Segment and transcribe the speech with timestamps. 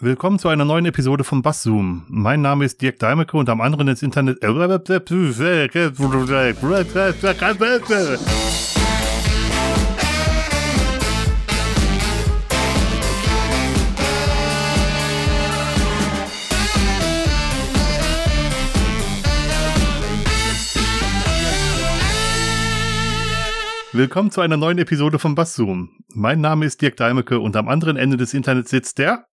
[0.00, 2.04] Willkommen zu einer neuen Episode von Basszoom.
[2.06, 4.38] Mein Name ist Dirk Deimecke und am anderen ins Internet.
[23.92, 25.90] Willkommen zu einer neuen Episode von Basszoom.
[26.14, 29.24] Mein Name ist Dirk Deimecke und am anderen Ende des Internets sitzt der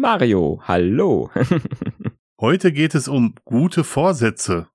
[0.00, 1.28] Mario, hallo.
[2.40, 4.68] Heute geht es um gute Vorsätze.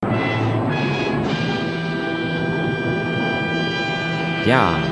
[4.46, 4.84] Ja,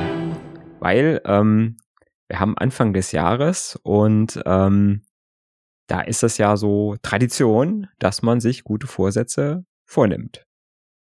[0.79, 1.75] weil ähm,
[2.29, 5.03] wir haben Anfang des Jahres und ähm,
[5.87, 10.47] da ist es ja so Tradition, dass man sich gute Vorsätze vornimmt.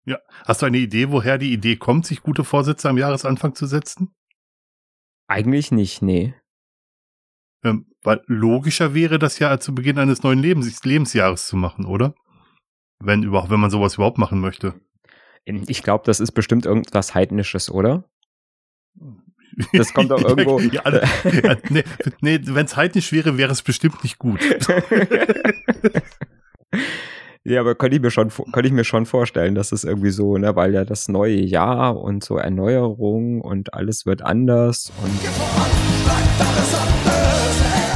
[0.04, 0.18] Ja.
[0.44, 4.14] Hast du eine Idee, woher die Idee kommt, sich gute Vorsätze am Jahresanfang zu setzen?
[5.28, 6.34] Eigentlich nicht, nee.
[7.64, 12.14] Ähm, weil logischer wäre das ja zu Beginn eines neuen Lebens Lebensjahres zu machen, oder?
[13.00, 14.74] Wenn überhaupt, wenn man sowas überhaupt machen möchte.
[15.44, 18.04] Ich glaube, das ist bestimmt irgendwas Heidnisches, oder?
[19.72, 20.58] Das kommt doch irgendwo.
[20.58, 21.84] ja, ja, nee,
[22.20, 24.40] nee wenn es heidnisch wäre, wäre es bestimmt nicht gut.
[27.46, 30.38] Ja, aber könnte ich mir schon, könnte ich mir schon vorstellen, dass es irgendwie so,
[30.38, 35.20] ne, weil ja das neue Jahr und so Erneuerung und alles wird anders und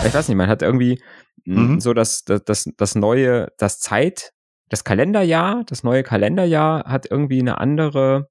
[0.06, 1.00] ich weiß nicht, man hat irgendwie
[1.44, 1.80] mhm.
[1.80, 4.32] so das, das, das, das neue, das Zeit,
[4.68, 8.28] das Kalenderjahr, das neue Kalenderjahr hat irgendwie eine andere,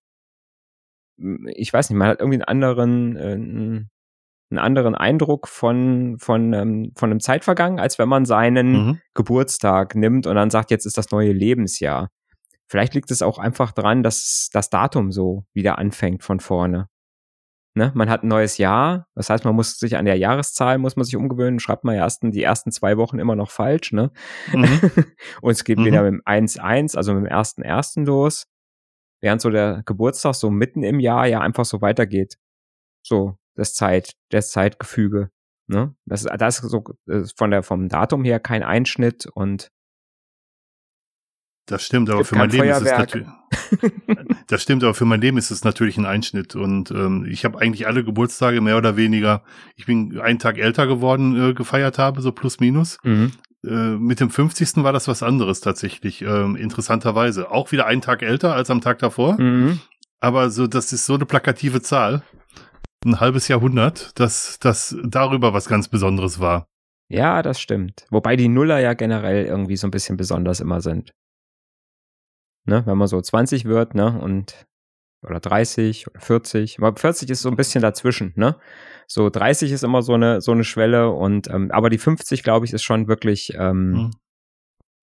[1.18, 3.86] ich weiß nicht, man hat irgendwie einen anderen, äh,
[4.50, 9.02] einen anderen Eindruck von, von, ähm, von einem Zeitvergangen, als wenn man seinen mhm.
[9.14, 12.10] Geburtstag nimmt und dann sagt, jetzt ist das neue Lebensjahr.
[12.70, 16.88] Vielleicht liegt es auch einfach dran, dass das Datum so wieder anfängt von vorne.
[17.78, 17.92] Ne?
[17.94, 21.06] Man hat ein neues Jahr, das heißt, man muss sich an der Jahreszahl muss man
[21.06, 24.12] sich umgewöhnen, schreibt man ersten die ersten zwei Wochen immer noch falsch, ne?
[24.52, 24.82] Mhm.
[25.42, 25.86] und es geht mhm.
[25.86, 28.48] wieder mit dem 1-1, also mit dem ersten ersten los,
[29.22, 32.40] während so der Geburtstag so mitten im Jahr ja einfach so weitergeht.
[33.04, 35.30] So, das Zeit, das Zeitgefüge.
[35.68, 35.96] Ne?
[36.06, 36.84] Das, das ist so
[37.36, 39.70] von der vom Datum her kein Einschnitt und
[41.68, 42.82] das stimmt, aber für mein Leben Feuerwerk.
[42.82, 43.28] ist es natürlich.
[44.48, 46.56] das stimmt, aber für mein Leben ist es natürlich ein Einschnitt.
[46.56, 49.44] Und ähm, ich habe eigentlich alle Geburtstage mehr oder weniger.
[49.76, 52.98] Ich bin einen Tag älter geworden, äh, gefeiert habe, so plus minus.
[53.04, 53.34] Mhm.
[53.66, 54.78] Äh, mit dem 50.
[54.78, 57.52] war das was anderes tatsächlich, äh, interessanterweise.
[57.52, 59.40] Auch wieder einen Tag älter als am Tag davor.
[59.40, 59.80] Mhm.
[60.20, 62.24] Aber so, das ist so eine plakative Zahl
[63.06, 66.68] ein halbes Jahrhundert, dass das darüber was ganz Besonderes war.
[67.10, 68.06] Ja, das stimmt.
[68.10, 71.14] Wobei die Nuller ja generell irgendwie so ein bisschen besonders immer sind.
[72.68, 74.68] Ne, wenn man so 20 wird, ne, und
[75.24, 78.58] oder 30 oder 40, aber 40 ist so ein bisschen dazwischen, ne?
[79.08, 82.66] So 30 ist immer so eine so eine Schwelle und ähm, aber die 50, glaube
[82.66, 84.12] ich, ist schon wirklich ähm, hm.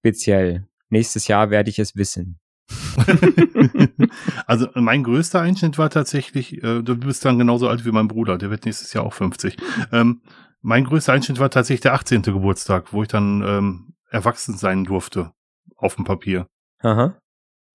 [0.00, 0.68] speziell.
[0.90, 2.38] Nächstes Jahr werde ich es wissen.
[4.46, 8.38] also mein größter Einschnitt war tatsächlich, äh, du bist dann genauso alt wie mein Bruder,
[8.38, 9.56] der wird nächstes Jahr auch 50.
[9.90, 10.22] Ähm,
[10.60, 12.22] mein größter Einschnitt war tatsächlich der 18.
[12.22, 15.32] Geburtstag, wo ich dann ähm, erwachsen sein durfte
[15.76, 16.46] auf dem Papier.
[16.80, 17.18] Aha.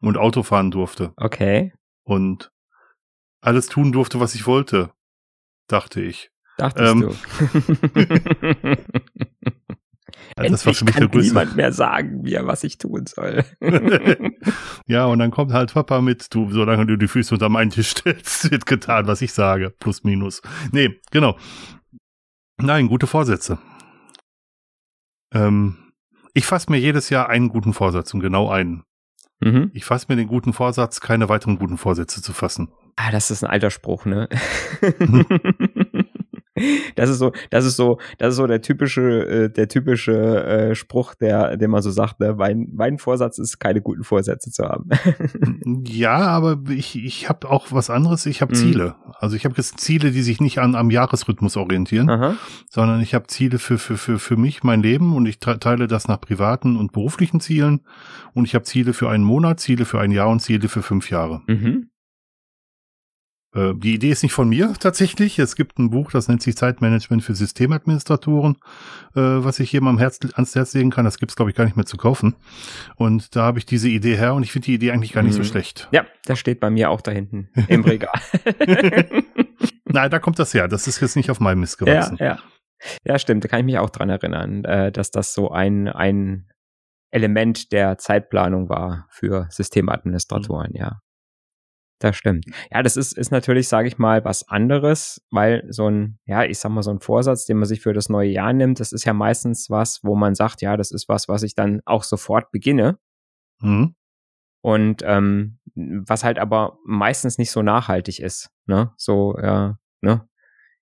[0.02, 1.14] Und Auto fahren durfte.
[1.18, 1.74] Okay.
[2.04, 2.52] Und
[3.42, 4.92] alles tun durfte, was ich wollte,
[5.68, 6.32] dachte ich.
[6.58, 7.16] Dachtest ähm, du.
[10.38, 13.46] Ja, das war für mich kann der niemand mehr sagen mir, was ich tun soll.
[14.88, 17.90] ja, und dann kommt halt Papa mit, du, solange du die Füße unter meinen Tisch
[17.92, 19.74] stellst, wird getan, was ich sage.
[19.80, 20.42] Plus, minus.
[20.72, 21.38] Nee, genau.
[22.58, 23.58] Nein, gute Vorsätze.
[25.34, 25.94] Ähm,
[26.34, 28.84] ich fasse mir jedes Jahr einen guten Vorsatz und genau einen.
[29.42, 29.72] Mhm.
[29.74, 32.70] Ich fasse mir den guten Vorsatz, keine weiteren guten Vorsätze zu fassen.
[32.96, 34.28] Ah, das ist ein alter Spruch, ne?
[36.96, 40.76] Das ist so, das ist so, das ist so der typische, äh, der typische äh,
[40.76, 42.36] Spruch, der, den man so sagt, ne?
[42.38, 44.90] mein, mein Vorsatz ist, keine guten Vorsätze zu haben.
[45.86, 48.58] ja, aber ich, ich habe auch was anderes, ich habe mhm.
[48.58, 48.96] Ziele.
[49.20, 52.36] Also ich habe jetzt Ziele, die sich nicht an am Jahresrhythmus orientieren, Aha.
[52.70, 56.08] sondern ich habe Ziele für, für, für, für mich, mein Leben und ich teile das
[56.08, 57.82] nach privaten und beruflichen Zielen
[58.34, 61.10] und ich habe Ziele für einen Monat, Ziele für ein Jahr und Ziele für fünf
[61.10, 61.42] Jahre.
[61.48, 61.90] Mhm.
[63.54, 65.40] Äh, die Idee ist nicht von mir tatsächlich.
[65.40, 68.58] Es gibt ein Buch, das nennt sich Zeitmanagement für Systemadministratoren,
[69.16, 71.06] äh, was ich hier mal am Herz, ans Herz legen kann.
[71.06, 72.36] Das gibt's glaube ich, gar nicht mehr zu kaufen.
[72.96, 75.38] Und da habe ich diese Idee her und ich finde die Idee eigentlich gar nicht
[75.38, 75.44] mhm.
[75.44, 75.88] so schlecht.
[75.92, 78.20] Ja, das steht bei mir auch da hinten im Regal.
[79.86, 80.68] Nein, da kommt das her.
[80.68, 82.18] Das ist jetzt nicht auf meinem Mist gewachsen.
[82.20, 82.40] Ja, ja.
[83.04, 83.44] ja stimmt.
[83.44, 86.48] Da kann ich mich auch dran erinnern, äh, dass das so ein, ein
[87.12, 90.78] Element der Zeitplanung war für Systemadministratoren, mhm.
[90.78, 91.00] ja.
[92.00, 92.46] Das stimmt.
[92.72, 96.58] Ja, das ist, ist natürlich, sage ich mal, was anderes, weil so ein, ja, ich
[96.58, 99.04] sag mal, so ein Vorsatz, den man sich für das neue Jahr nimmt, das ist
[99.04, 102.52] ja meistens was, wo man sagt, ja, das ist was, was ich dann auch sofort
[102.52, 102.98] beginne.
[103.62, 103.96] Mhm.
[104.62, 108.50] Und ähm, was halt aber meistens nicht so nachhaltig ist.
[108.66, 108.92] Ne?
[108.98, 110.29] So, ja, ne?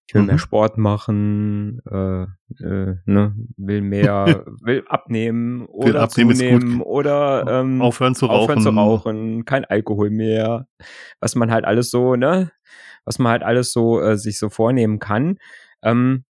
[0.08, 0.28] Ich will mhm.
[0.28, 2.24] mehr Sport machen, äh,
[2.64, 8.42] äh, ne, will mehr, will abnehmen oder will abnehmen zunehmen oder ähm, aufhören zu rauchen.
[8.42, 10.68] Aufhören zu rauchen, kein Alkohol mehr,
[11.20, 12.52] was man halt alles so, ne,
[13.04, 15.40] was man halt alles so äh, sich so vornehmen kann.
[15.84, 16.24] Ähm,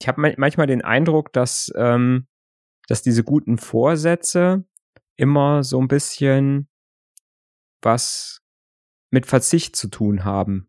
[0.00, 2.28] ich habe manchmal den Eindruck, dass ähm,
[2.88, 4.64] dass diese guten Vorsätze
[5.16, 6.68] immer so ein bisschen
[7.82, 8.40] was
[9.10, 10.67] mit Verzicht zu tun haben.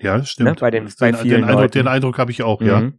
[0.00, 0.50] Ja, stimmt.
[0.50, 0.56] Ne?
[0.60, 2.66] Bei den, bei den, vielen den Eindruck, den Eindruck habe ich auch, mhm.
[2.66, 2.92] ja.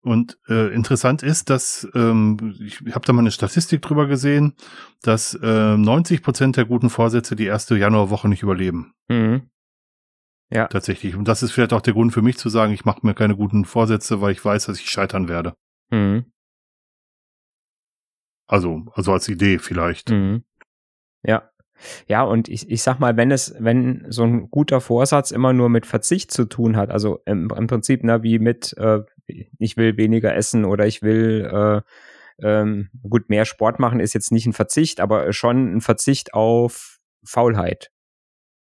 [0.00, 4.54] Und äh, interessant ist, dass ähm, ich habe da mal eine Statistik drüber gesehen,
[5.02, 8.94] dass äh, 90 Prozent der guten Vorsätze die erste Januarwoche nicht überleben.
[9.08, 9.50] Mhm.
[10.50, 10.68] Ja.
[10.68, 11.14] Tatsächlich.
[11.14, 13.36] Und das ist vielleicht auch der Grund für mich zu sagen, ich mache mir keine
[13.36, 15.54] guten Vorsätze, weil ich weiß, dass ich scheitern werde.
[15.90, 16.32] Mhm.
[18.46, 20.10] Also, also als Idee vielleicht.
[20.10, 20.44] Mhm.
[21.22, 21.50] Ja.
[22.06, 25.68] Ja, und ich, ich sag mal, wenn es, wenn so ein guter Vorsatz immer nur
[25.68, 29.00] mit Verzicht zu tun hat, also im, im Prinzip, na, wie mit, äh,
[29.58, 31.80] ich will weniger essen oder ich will, äh,
[32.40, 36.98] ähm, gut, mehr Sport machen ist jetzt nicht ein Verzicht, aber schon ein Verzicht auf
[37.24, 37.90] Faulheit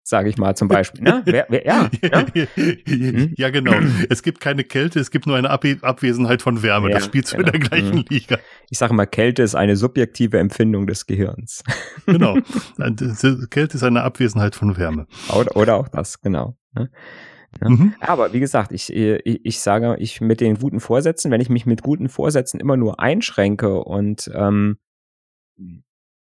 [0.07, 1.03] sage ich mal zum Beispiel.
[1.03, 1.23] Ne?
[1.25, 2.27] Wer, wer, ja, ja.
[2.55, 3.35] Hm?
[3.37, 3.73] ja, genau.
[4.11, 6.91] Es gibt keine Kälte, es gibt nur eine Ab Abwesenheit von Wärme.
[6.91, 7.47] Ja, das spielt genau.
[7.47, 8.05] in der gleichen mhm.
[8.11, 8.39] Liga.
[8.71, 11.65] Ich sage mal, Kälte ist eine subjektive Empfindung des Gehirns.
[12.07, 12.37] genau.
[13.51, 15.07] Kälte ist eine Abwesenheit von Wärme.
[15.35, 16.57] Oder, oder auch das, genau.
[16.75, 16.91] Ne?
[17.63, 17.71] Ja.
[17.71, 17.95] Mhm.
[18.01, 21.65] Aber wie gesagt, ich, ich, ich sage, ich mit den guten Vorsätzen, wenn ich mich
[21.65, 24.77] mit guten Vorsätzen immer nur einschränke und ähm,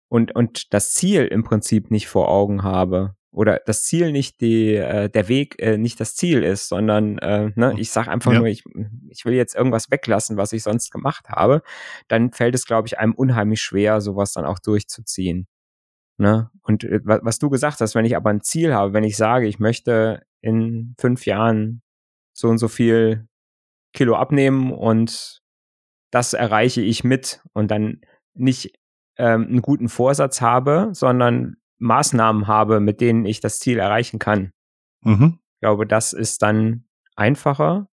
[0.08, 4.76] und und das Ziel im Prinzip nicht vor Augen habe, oder das Ziel nicht die,
[4.76, 8.38] äh, der Weg äh, nicht das Ziel ist, sondern äh, ne, ich sage einfach ja.
[8.38, 8.64] nur, ich,
[9.10, 11.60] ich will jetzt irgendwas weglassen, was ich sonst gemacht habe,
[12.08, 15.48] dann fällt es, glaube ich, einem unheimlich schwer, sowas dann auch durchzuziehen.
[16.16, 16.50] Ne?
[16.62, 19.46] Und äh, was du gesagt hast, wenn ich aber ein Ziel habe, wenn ich sage,
[19.46, 21.82] ich möchte in fünf Jahren
[22.32, 23.28] so und so viel
[23.92, 25.42] Kilo abnehmen und
[26.10, 28.00] das erreiche ich mit und dann
[28.32, 28.78] nicht
[29.18, 34.52] ähm, einen guten Vorsatz habe, sondern Maßnahmen habe, mit denen ich das Ziel erreichen kann.
[35.02, 35.38] Mhm.
[35.54, 36.84] Ich glaube, das ist dann
[37.14, 37.88] einfacher,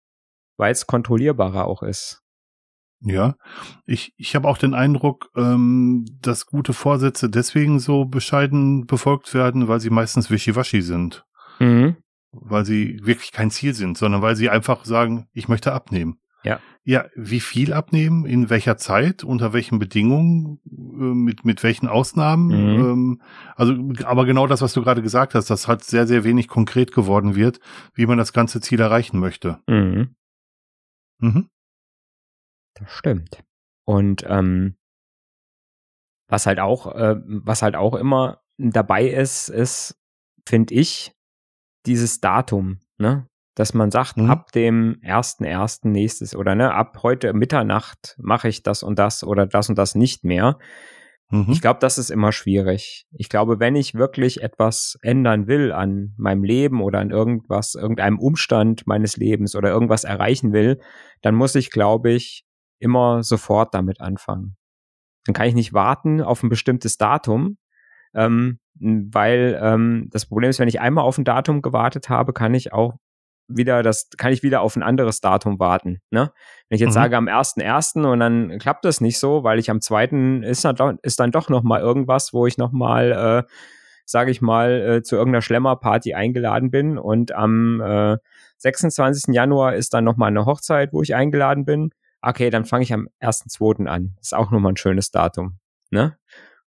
[0.57, 2.21] weil es kontrollierbarer auch ist.
[3.03, 3.35] Ja,
[3.85, 9.67] ich, ich habe auch den Eindruck, ähm, dass gute Vorsätze deswegen so bescheiden befolgt werden,
[9.67, 11.25] weil sie meistens wischiwaschi sind.
[11.59, 11.97] Mhm.
[12.31, 16.20] Weil sie wirklich kein Ziel sind, sondern weil sie einfach sagen, ich möchte abnehmen.
[16.43, 16.59] Ja.
[16.83, 22.47] Ja, wie viel abnehmen, in welcher Zeit, unter welchen Bedingungen, äh, mit, mit welchen Ausnahmen.
[22.47, 22.79] Mhm.
[22.83, 23.21] Ähm,
[23.55, 23.73] also,
[24.05, 27.35] aber genau das, was du gerade gesagt hast, dass halt sehr, sehr wenig konkret geworden
[27.35, 27.59] wird,
[27.93, 29.59] wie man das ganze Ziel erreichen möchte.
[29.67, 30.15] Mhm.
[31.19, 31.49] Mhm.
[32.73, 33.43] Das stimmt.
[33.85, 34.75] Und ähm,
[36.27, 39.99] was halt auch, äh, was halt auch immer dabei ist, ist,
[40.47, 41.13] finde ich,
[41.85, 43.27] dieses Datum, ne?
[43.55, 44.29] Dass man sagt, mhm.
[44.29, 49.23] ab dem ersten ersten nächstes oder ne, ab heute Mitternacht mache ich das und das
[49.23, 50.57] oder das und das nicht mehr.
[51.31, 51.47] Mhm.
[51.49, 53.05] Ich glaube, das ist immer schwierig.
[53.11, 58.19] Ich glaube, wenn ich wirklich etwas ändern will an meinem Leben oder an irgendwas, irgendeinem
[58.19, 60.79] Umstand meines Lebens oder irgendwas erreichen will,
[61.21, 62.45] dann muss ich, glaube ich,
[62.79, 64.57] immer sofort damit anfangen.
[65.25, 67.57] Dann kann ich nicht warten auf ein bestimmtes Datum,
[68.13, 72.53] ähm, weil ähm, das Problem ist, wenn ich einmal auf ein Datum gewartet habe, kann
[72.53, 72.95] ich auch
[73.55, 76.01] wieder, das kann ich wieder auf ein anderes Datum warten.
[76.09, 76.31] Ne?
[76.69, 76.93] Wenn ich jetzt mhm.
[76.93, 78.05] sage am 1.1.
[78.05, 80.05] und dann klappt das nicht so, weil ich am 2.
[80.43, 83.11] ist dann doch, ist dann doch noch mal irgendwas, wo ich noch mal,
[83.45, 83.51] äh,
[84.05, 88.17] sage ich mal, äh, zu irgendeiner Schlemmerparty eingeladen bin und am äh,
[88.57, 89.33] 26.
[89.33, 91.91] Januar ist dann noch mal eine Hochzeit, wo ich eingeladen bin.
[92.21, 93.87] Okay, dann fange ich am 1.2.
[93.87, 94.15] an.
[94.21, 95.57] Ist auch nochmal ein schönes Datum.
[95.89, 96.15] Ne?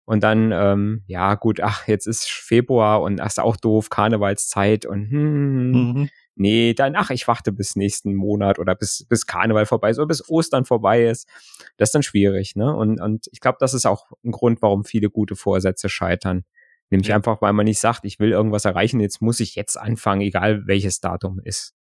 [0.04, 4.84] Und dann, ähm, ja gut, ach, jetzt ist Februar und das ist auch doof, Karnevalszeit
[4.84, 5.92] und hm, hm, hm.
[5.92, 9.98] mhm nee, dann, ach, ich warte bis nächsten Monat oder bis, bis Karneval vorbei ist
[9.98, 11.28] oder bis Ostern vorbei ist.
[11.76, 12.74] Das ist dann schwierig, ne?
[12.74, 16.44] Und, und ich glaube, das ist auch ein Grund, warum viele gute Vorsätze scheitern.
[16.90, 17.16] Nämlich ja.
[17.16, 20.66] einfach, weil man nicht sagt, ich will irgendwas erreichen, jetzt muss ich jetzt anfangen, egal
[20.66, 21.74] welches Datum ist.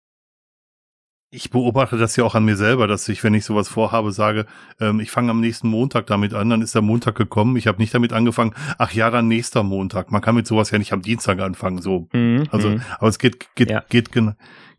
[1.33, 4.45] Ich beobachte das ja auch an mir selber, dass ich, wenn ich sowas vorhabe, sage,
[4.81, 7.55] ähm, ich fange am nächsten Montag damit an, dann ist der Montag gekommen.
[7.55, 10.11] Ich habe nicht damit angefangen, ach ja, dann nächster Montag.
[10.11, 11.81] Man kann mit sowas ja nicht am Dienstag anfangen.
[11.81, 12.09] So.
[12.11, 12.49] Mhm.
[12.51, 12.81] Also, mhm.
[12.99, 13.81] aber es geht, geht, ja.
[13.87, 14.11] geht,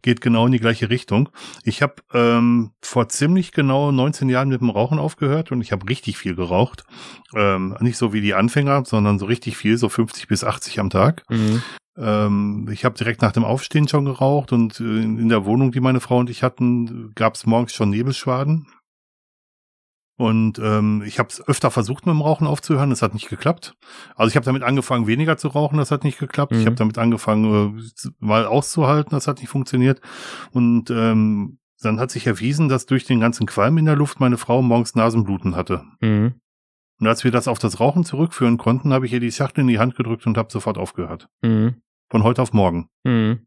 [0.02, 1.30] geht genau in die gleiche Richtung.
[1.64, 5.88] Ich habe ähm, vor ziemlich genau 19 Jahren mit dem Rauchen aufgehört und ich habe
[5.88, 6.84] richtig viel geraucht.
[7.34, 10.90] Ähm, nicht so wie die Anfänger, sondern so richtig viel, so 50 bis 80 am
[10.90, 11.24] Tag.
[11.30, 11.62] Mhm.
[11.96, 15.80] Ähm, ich habe direkt nach dem Aufstehen schon geraucht und äh, in der Wohnung, die
[15.80, 18.66] meine Frau und ich hatten, gab es morgens schon Nebelschwaden.
[20.16, 23.74] Und ähm, ich habe es öfter versucht, mit dem Rauchen aufzuhören, das hat nicht geklappt.
[24.14, 26.52] Also ich habe damit angefangen, weniger zu rauchen, das hat nicht geklappt.
[26.52, 26.60] Mhm.
[26.60, 30.00] Ich habe damit angefangen, äh, mal auszuhalten, das hat nicht funktioniert.
[30.52, 34.38] Und ähm, dann hat sich erwiesen, dass durch den ganzen Qualm in der Luft meine
[34.38, 35.82] Frau morgens Nasenbluten hatte.
[36.00, 36.34] Mhm.
[37.02, 39.66] Und als wir das auf das Rauchen zurückführen konnten, habe ich ihr die Schachtel in
[39.66, 41.28] die Hand gedrückt und habe sofort aufgehört.
[41.42, 41.82] Mhm.
[42.08, 42.90] Von heute auf morgen.
[43.02, 43.44] Mhm.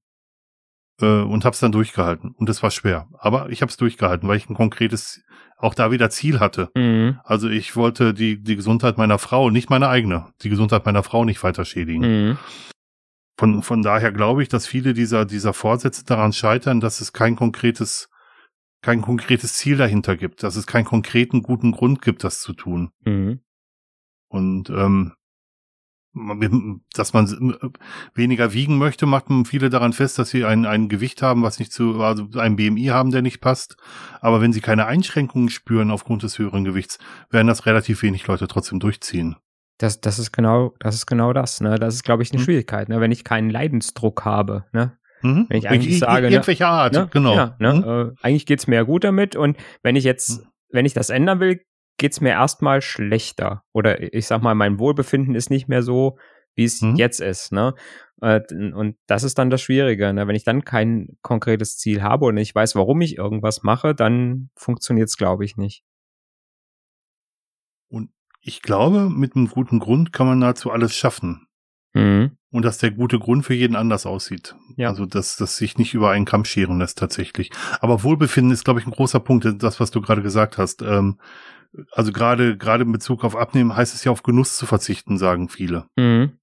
[1.00, 2.32] Äh, und habe es dann durchgehalten.
[2.32, 3.08] Und es war schwer.
[3.18, 5.24] Aber ich habe es durchgehalten, weil ich ein konkretes,
[5.56, 6.70] auch da wieder Ziel hatte.
[6.76, 7.22] Mhm.
[7.24, 11.24] Also ich wollte die, die Gesundheit meiner Frau, nicht meine eigene, die Gesundheit meiner Frau
[11.24, 12.02] nicht weiter schädigen.
[12.02, 12.38] Mhm.
[13.40, 17.38] Von, von daher glaube ich, dass viele dieser, dieser Vorsätze daran scheitern, dass es kein
[17.38, 18.10] konkretes
[18.82, 22.92] kein konkretes Ziel dahinter gibt, dass es keinen konkreten guten Grund gibt, das zu tun.
[23.04, 23.40] Mhm.
[24.28, 25.14] Und ähm,
[26.94, 27.58] dass man
[28.14, 31.60] weniger wiegen möchte, macht man viele daran fest, dass sie ein, ein Gewicht haben, was
[31.60, 33.76] nicht zu, also ein BMI haben, der nicht passt.
[34.22, 38.48] Aber wenn sie keine Einschränkungen spüren aufgrund des höheren Gewichts, werden das relativ wenig Leute
[38.48, 39.36] trotzdem durchziehen.
[39.78, 41.78] Das, das ist genau, das ist genau das, ne?
[41.78, 42.46] Das ist, glaube ich, eine hm.
[42.46, 43.02] Schwierigkeit, ne?
[43.02, 44.98] Wenn ich keinen Leidensdruck habe, ne?
[45.22, 45.48] Mhm.
[45.50, 47.36] Wenn ich eigentlich ich, sage, irgendwelche ne, Art, ne, genau.
[47.36, 47.84] Ja, ne, mhm.
[47.84, 50.48] äh, eigentlich geht's mir ja gut damit und wenn ich jetzt, mhm.
[50.70, 51.62] wenn ich das ändern will,
[51.98, 53.64] geht's mir erstmal schlechter.
[53.74, 56.18] Oder ich sag mal, mein Wohlbefinden ist nicht mehr so,
[56.56, 56.96] wie es mhm.
[56.96, 57.52] jetzt ist.
[57.52, 57.74] Ne?
[58.22, 58.42] Äh,
[58.74, 60.12] und das ist dann das Schwierige.
[60.14, 60.28] Ne?
[60.28, 64.50] Wenn ich dann kein konkretes Ziel habe und ich weiß, warum ich irgendwas mache, dann
[64.56, 65.84] funktioniert's, glaube ich, nicht.
[67.88, 68.10] Und
[68.42, 71.48] ich glaube, mit einem guten Grund kann man dazu alles schaffen.
[71.94, 72.38] Mhm.
[72.52, 74.56] Und dass der gute Grund für jeden anders aussieht.
[74.78, 74.90] Ja.
[74.90, 77.52] Also, dass das sich nicht über einen Kamm scheren lässt tatsächlich.
[77.80, 80.82] Aber Wohlbefinden ist, glaube ich, ein großer Punkt, das, was du gerade gesagt hast.
[80.82, 81.20] Ähm,
[81.92, 85.50] also gerade gerade in Bezug auf Abnehmen heißt es ja auf Genuss zu verzichten, sagen
[85.50, 85.88] viele.
[85.96, 86.38] Mhm.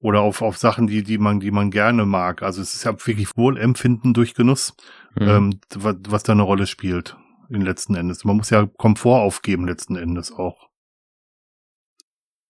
[0.00, 2.42] Oder auf, auf Sachen, die, die man, die man gerne mag.
[2.42, 4.76] Also es ist ja wirklich Wohlempfinden durch Genuss,
[5.18, 5.28] mhm.
[5.28, 7.16] ähm, was, was da eine Rolle spielt
[7.50, 8.24] in letzten Endes.
[8.24, 10.68] Man muss ja Komfort aufgeben letzten Endes auch.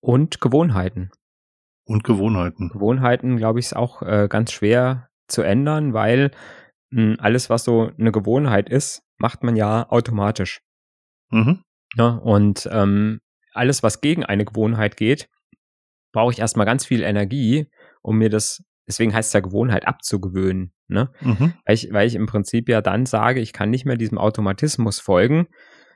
[0.00, 1.10] Und Gewohnheiten.
[1.84, 2.68] Und Gewohnheiten.
[2.68, 6.32] Gewohnheiten, glaube ich, ist auch äh, ganz schwer zu ändern, weil
[6.90, 10.60] mh, hm, alles, was so eine Gewohnheit ist, macht man ja automatisch.
[11.30, 11.62] Mhm.
[11.96, 13.20] Ja, und ähm,
[13.52, 15.28] alles, was gegen eine Gewohnheit geht,
[16.12, 17.70] brauche ich erstmal ganz viel Energie,
[18.02, 20.72] um mir das, deswegen heißt es ja Gewohnheit abzugewöhnen.
[20.88, 21.10] Ne?
[21.20, 21.54] Mhm.
[21.64, 25.00] Weil, ich, weil ich im Prinzip ja dann sage, ich kann nicht mehr diesem Automatismus
[25.00, 25.48] folgen,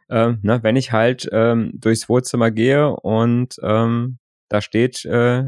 [0.09, 4.19] äh, ne, wenn ich halt ähm, durchs Wohnzimmer gehe und ähm,
[4.49, 5.45] da steht äh,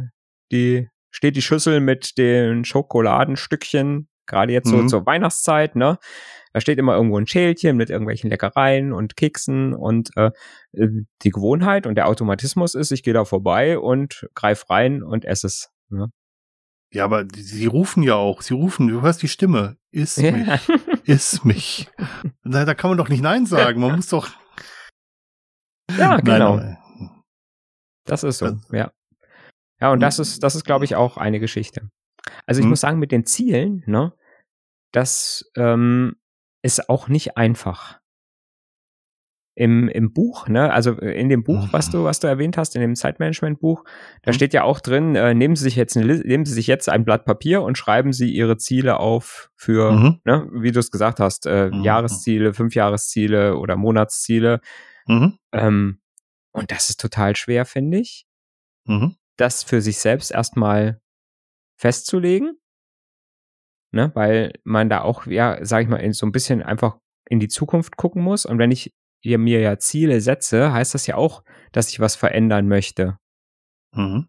[0.50, 4.88] die steht die Schüssel mit den Schokoladenstückchen, gerade jetzt so mhm.
[4.88, 5.98] zur Weihnachtszeit, ne?
[6.52, 10.30] Da steht immer irgendwo ein Schälchen mit irgendwelchen Leckereien und Keksen und äh,
[10.72, 15.48] die Gewohnheit und der Automatismus ist, ich gehe da vorbei und greif rein und esse
[15.48, 15.70] es.
[15.88, 16.10] Ne?
[16.92, 20.30] Ja, aber sie rufen ja auch, sie rufen, du hörst die Stimme, iss ja.
[20.30, 20.68] mich,
[21.04, 21.90] iss mich.
[22.44, 24.30] Da, da kann man doch nicht Nein sagen, man muss doch.
[25.98, 26.58] Ja, genau.
[26.58, 26.78] Nein,
[28.04, 28.92] das ist so, das, ja.
[29.80, 31.90] Ja, und das ist, das ist, glaube ich, auch eine Geschichte.
[32.46, 32.70] Also ich mhm.
[32.70, 34.12] muss sagen, mit den Zielen, ne,
[34.92, 36.16] das ähm,
[36.62, 38.00] ist auch nicht einfach.
[39.56, 42.74] Im, im Buch, ne, also äh, in dem Buch, was du, was du erwähnt hast,
[42.74, 43.84] in dem Zeitmanagement-Buch,
[44.22, 44.34] da mhm.
[44.34, 47.04] steht ja auch drin, äh, nehmen Sie sich jetzt eine, nehmen Sie sich jetzt ein
[47.04, 50.20] Blatt Papier und schreiben Sie Ihre Ziele auf für, mhm.
[50.24, 51.84] ne, wie du es gesagt hast, äh, mhm.
[51.84, 54.60] Jahresziele, Fünfjahresziele oder Monatsziele.
[55.06, 55.38] Mhm.
[55.52, 56.00] Ähm,
[56.50, 58.26] und das ist total schwer, finde ich.
[58.86, 59.14] Mhm.
[59.36, 61.00] Das für sich selbst erstmal
[61.84, 62.56] festzulegen
[63.94, 64.10] ne?
[64.14, 67.96] weil man da auch, ja, sag ich mal, so ein bisschen einfach in die Zukunft
[67.96, 68.44] gucken muss.
[68.44, 72.68] Und wenn ich mir ja Ziele setze, heißt das ja auch, dass ich was verändern
[72.68, 73.18] möchte.
[73.94, 74.28] Mhm.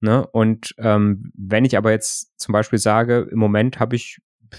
[0.00, 0.24] Ne?
[0.28, 4.18] Und ähm, wenn ich aber jetzt zum Beispiel sage, im Moment habe ich,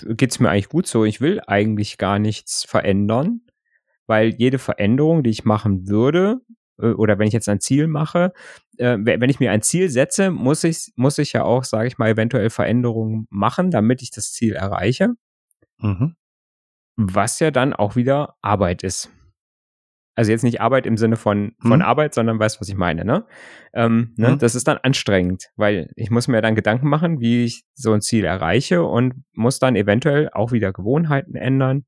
[0.09, 3.41] geht's mir eigentlich gut so, ich will eigentlich gar nichts verändern,
[4.07, 6.41] weil jede Veränderung, die ich machen würde,
[6.77, 8.33] oder wenn ich jetzt ein Ziel mache,
[8.77, 11.97] äh, wenn ich mir ein Ziel setze, muss ich, muss ich ja auch, sage ich
[11.97, 15.13] mal, eventuell Veränderungen machen, damit ich das Ziel erreiche.
[15.79, 16.15] Mhm.
[16.95, 19.11] Was ja dann auch wieder Arbeit ist.
[20.17, 21.85] Also jetzt nicht Arbeit im Sinne von, von mhm.
[21.85, 23.25] Arbeit, sondern weißt, was ich meine, ne?
[23.73, 24.31] Ähm, ne?
[24.31, 24.39] Mhm.
[24.39, 28.01] Das ist dann anstrengend, weil ich muss mir dann Gedanken machen, wie ich so ein
[28.01, 31.85] Ziel erreiche und muss dann eventuell auch wieder Gewohnheiten ändern.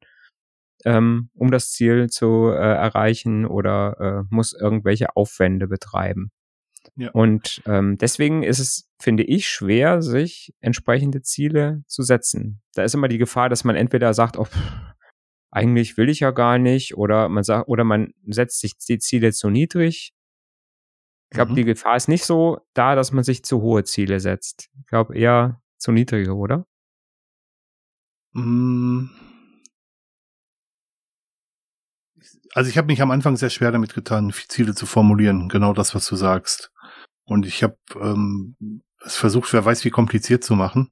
[0.85, 6.31] Ähm, um das Ziel zu äh, erreichen oder äh, muss irgendwelche Aufwände betreiben.
[6.95, 7.11] Ja.
[7.11, 12.61] Und ähm, deswegen ist es, finde ich, schwer, sich entsprechende Ziele zu setzen.
[12.73, 14.47] Da ist immer die Gefahr, dass man entweder sagt, oh,
[15.51, 19.31] eigentlich will ich ja gar nicht, oder man sagt, oder man setzt sich die Ziele
[19.31, 20.13] zu niedrig.
[21.31, 21.55] Ich glaube, mhm.
[21.55, 24.69] die Gefahr ist nicht so da, dass man sich zu hohe Ziele setzt.
[24.79, 26.65] Ich glaube eher zu niedrige, oder?
[28.33, 29.09] Mm.
[32.53, 35.93] Also ich habe mich am Anfang sehr schwer damit getan, Ziele zu formulieren, genau das,
[35.95, 36.71] was du sagst.
[37.23, 38.55] Und ich habe ähm,
[39.05, 40.89] es versucht, wer weiß, wie kompliziert zu machen.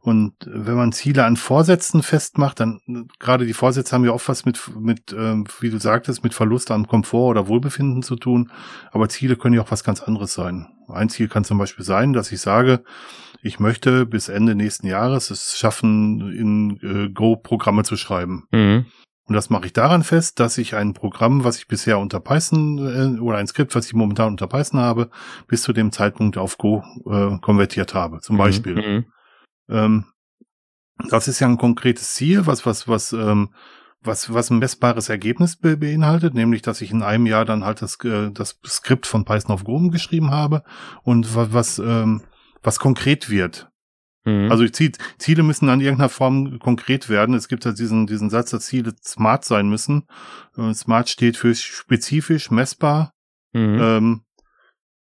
[0.00, 2.80] Und wenn man Ziele an Vorsätzen festmacht, dann
[3.18, 6.70] gerade die Vorsätze haben ja oft was mit, mit ähm, wie du sagtest, mit Verlust
[6.70, 8.52] an Komfort oder Wohlbefinden zu tun.
[8.92, 10.68] Aber Ziele können ja auch was ganz anderes sein.
[10.88, 12.84] Ein Ziel kann zum Beispiel sein, dass ich sage,
[13.42, 18.46] ich möchte bis Ende nächsten Jahres es schaffen, in äh, Go Programme zu schreiben.
[18.52, 18.86] Mhm.
[19.28, 22.78] Und das mache ich daran fest, dass ich ein Programm, was ich bisher unter Python
[22.78, 25.10] äh, oder ein Skript, was ich momentan unter Python habe,
[25.46, 28.20] bis zu dem Zeitpunkt auf Go äh, konvertiert habe.
[28.20, 28.38] Zum mhm.
[28.38, 28.74] Beispiel.
[28.74, 29.04] Mhm.
[29.68, 30.04] Ähm,
[31.10, 33.50] das ist ja ein konkretes Ziel, was was was ähm,
[34.02, 37.82] was was ein messbares Ergebnis be beinhaltet, nämlich dass ich in einem Jahr dann halt
[37.82, 40.62] das äh, das Skript von Python auf Go geschrieben habe
[41.02, 42.22] und was was ähm,
[42.62, 43.67] was konkret wird.
[44.28, 44.50] Mhm.
[44.50, 47.34] Also Ziele müssen an irgendeiner Form konkret werden.
[47.34, 50.04] Es gibt ja diesen, diesen Satz, dass Ziele smart sein müssen.
[50.56, 53.12] Äh, smart steht für spezifisch, messbar,
[53.52, 53.78] mhm.
[53.80, 54.20] ähm,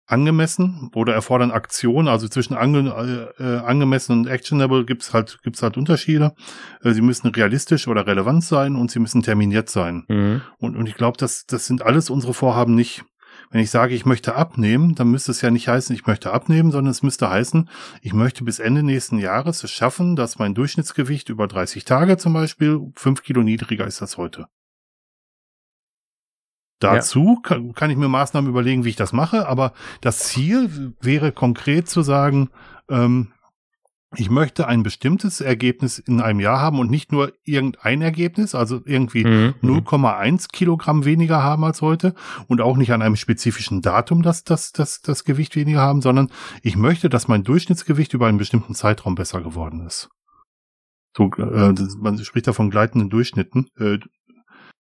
[0.06, 2.08] angemessen oder erfordern Aktion.
[2.08, 6.34] Also zwischen ange, äh, angemessen und actionable gibt's halt, gibt's halt Unterschiede.
[6.82, 10.04] Äh, sie müssen realistisch oder relevant sein und sie müssen terminiert sein.
[10.08, 10.42] Mhm.
[10.58, 13.02] Und, und ich glaube, das, das sind alles unsere Vorhaben nicht.
[13.50, 16.70] Wenn ich sage, ich möchte abnehmen, dann müsste es ja nicht heißen, ich möchte abnehmen,
[16.70, 17.68] sondern es müsste heißen,
[18.02, 22.32] ich möchte bis Ende nächsten Jahres es schaffen, dass mein Durchschnittsgewicht über 30 Tage zum
[22.32, 24.46] Beispiel fünf Kilo niedriger ist als heute.
[26.78, 27.48] Dazu ja.
[27.48, 29.72] kann, kann, ich mir Maßnahmen überlegen, wie ich das mache, aber
[30.02, 32.50] das Ziel wäre konkret zu sagen,
[32.90, 33.32] ähm,
[34.16, 38.80] ich möchte ein bestimmtes Ergebnis in einem Jahr haben und nicht nur irgendein Ergebnis, also
[38.84, 39.54] irgendwie mhm.
[39.62, 40.38] 0,1 mhm.
[40.52, 42.14] Kilogramm weniger haben als heute
[42.46, 46.30] und auch nicht an einem spezifischen Datum das, das, das, das Gewicht weniger haben, sondern
[46.62, 50.08] ich möchte, dass mein Durchschnittsgewicht über einen bestimmten Zeitraum besser geworden ist.
[51.16, 53.68] So, äh, man spricht da von gleitenden Durchschnitten.
[53.78, 53.98] Äh,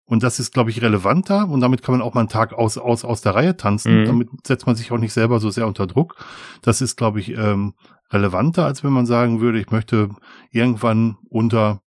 [0.06, 2.78] und das ist, glaube ich, relevanter und damit kann man auch mal einen Tag aus,
[2.78, 4.02] aus, aus der Reihe tanzen.
[4.02, 4.06] Mhm.
[4.06, 6.18] Damit setzt man sich auch nicht selber so sehr unter Druck.
[6.62, 7.74] Das ist, glaube ich, ähm,
[8.12, 10.10] relevanter, als wenn man sagen würde, ich möchte
[10.52, 11.82] irgendwann unter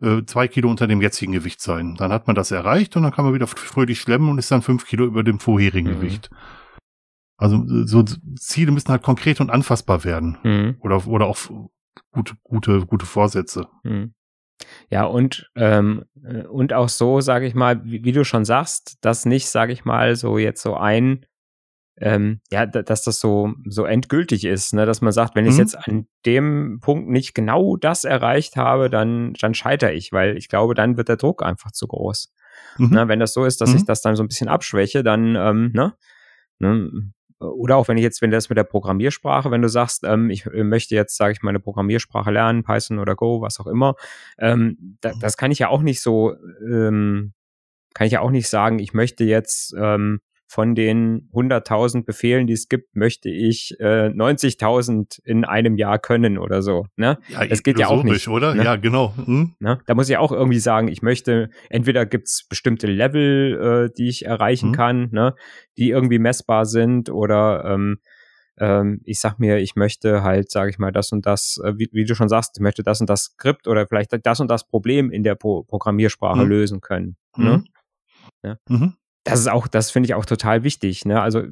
[0.00, 1.94] äh, zwei Kilo unter dem jetzigen Gewicht sein.
[1.96, 4.62] Dann hat man das erreicht und dann kann man wieder fröhlich schlemmen und ist dann
[4.62, 6.00] fünf Kilo über dem vorherigen mhm.
[6.00, 6.30] Gewicht.
[7.38, 8.02] Also so
[8.38, 10.38] Ziele müssen halt konkret und anfassbar werden.
[10.42, 10.76] Mhm.
[10.80, 11.38] Oder, oder auch
[12.10, 13.68] gute, gute, gute Vorsätze.
[13.82, 14.14] Mhm.
[14.90, 18.96] Ja, und, ähm, äh, und auch so, sage ich mal, wie, wie, du schon sagst,
[19.02, 21.26] dass nicht, sage ich mal, so jetzt so ein
[21.98, 24.84] ähm, ja, dass das so, so endgültig ist, ne?
[24.84, 25.50] dass man sagt, wenn mhm.
[25.50, 30.36] ich jetzt an dem Punkt nicht genau das erreicht habe, dann, dann scheitere ich, weil
[30.36, 32.32] ich glaube, dann wird der Druck einfach zu groß.
[32.76, 32.90] Mhm.
[32.90, 33.08] Ne?
[33.08, 33.76] Wenn das so ist, dass mhm.
[33.76, 35.94] ich das dann so ein bisschen abschwäche, dann, ähm, ne?
[36.58, 37.12] ne?
[37.38, 40.46] Oder auch wenn ich jetzt, wenn das mit der Programmiersprache, wenn du sagst, ähm, ich
[40.46, 43.94] äh, möchte jetzt, sage ich mal, eine Programmiersprache lernen, Python oder Go, was auch immer,
[44.38, 45.20] ähm, da, mhm.
[45.20, 47.34] das kann ich ja auch nicht so, ähm,
[47.92, 52.52] kann ich ja auch nicht sagen, ich möchte jetzt ähm, von den 100.000 Befehlen, die
[52.52, 56.86] es gibt, möchte ich äh, 90.000 in einem Jahr können oder so.
[56.96, 57.18] Ne?
[57.28, 58.28] Ja, das geht ja auch nicht.
[58.28, 58.54] oder?
[58.54, 58.64] Ne?
[58.64, 59.12] Ja, genau.
[59.16, 59.54] Hm?
[59.58, 59.78] Ne?
[59.86, 64.24] Da muss ich auch irgendwie sagen, ich möchte, entweder gibt's bestimmte Level, äh, die ich
[64.24, 64.74] erreichen hm.
[64.74, 65.34] kann, ne?
[65.78, 67.98] die irgendwie messbar sind oder ähm,
[68.58, 71.88] ähm, ich sag mir, ich möchte halt, sage ich mal, das und das, äh, wie,
[71.92, 74.66] wie, du schon sagst, ich möchte das und das Skript oder vielleicht das und das
[74.66, 76.48] Problem in der Pro Programmiersprache hm.
[76.48, 77.16] lösen können.
[77.36, 77.64] Ne?
[78.44, 78.56] Ja.
[78.68, 78.94] Mhm
[79.26, 81.04] das ist auch, das finde ich auch total wichtig.
[81.04, 81.20] Ne?
[81.20, 81.42] Also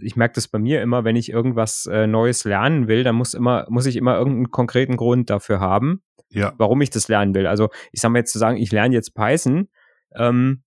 [0.00, 3.34] ich merke das bei mir immer, wenn ich irgendwas äh, Neues lernen will, dann muss
[3.34, 6.52] immer, muss ich immer irgendeinen konkreten Grund dafür haben, ja.
[6.58, 7.46] warum ich das lernen will.
[7.46, 9.68] Also ich sage mal jetzt zu sagen, ich lerne jetzt Python,
[10.14, 10.62] ähm,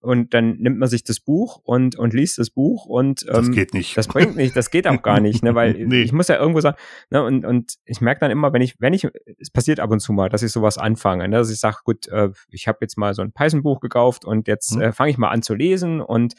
[0.00, 3.50] und dann nimmt man sich das Buch und, und liest das Buch und ähm, das
[3.50, 3.96] geht nicht.
[3.96, 6.02] Das bringt nicht, das geht auch gar nicht, ne, weil nee.
[6.02, 6.76] ich muss ja irgendwo sagen,
[7.10, 9.08] ne, und, und ich merke dann immer, wenn ich, wenn ich,
[9.38, 12.06] es passiert ab und zu mal, dass ich sowas anfange, ne, dass ich sage, gut,
[12.08, 14.80] äh, ich habe jetzt mal so ein Python-Buch gekauft und jetzt hm.
[14.80, 16.34] äh, fange ich mal an zu lesen und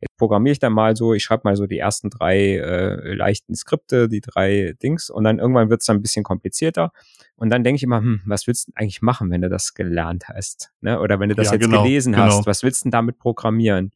[0.00, 3.54] Jetzt programmiere ich dann mal so, ich schreibe mal so die ersten drei äh, leichten
[3.54, 6.92] Skripte, die drei Dings und dann irgendwann wird es dann ein bisschen komplizierter.
[7.36, 10.28] Und dann denke ich immer, hm, was willst du eigentlich machen, wenn du das gelernt
[10.28, 10.72] hast?
[10.80, 10.98] Ne?
[11.00, 12.24] Oder wenn du das ja, jetzt genau, gelesen genau.
[12.24, 13.90] hast, was willst du denn damit programmieren?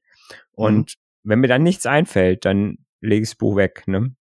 [0.52, 1.30] Und mhm.
[1.30, 3.84] wenn mir dann nichts einfällt, dann lege ich das Buch weg.
[3.86, 4.14] Ne?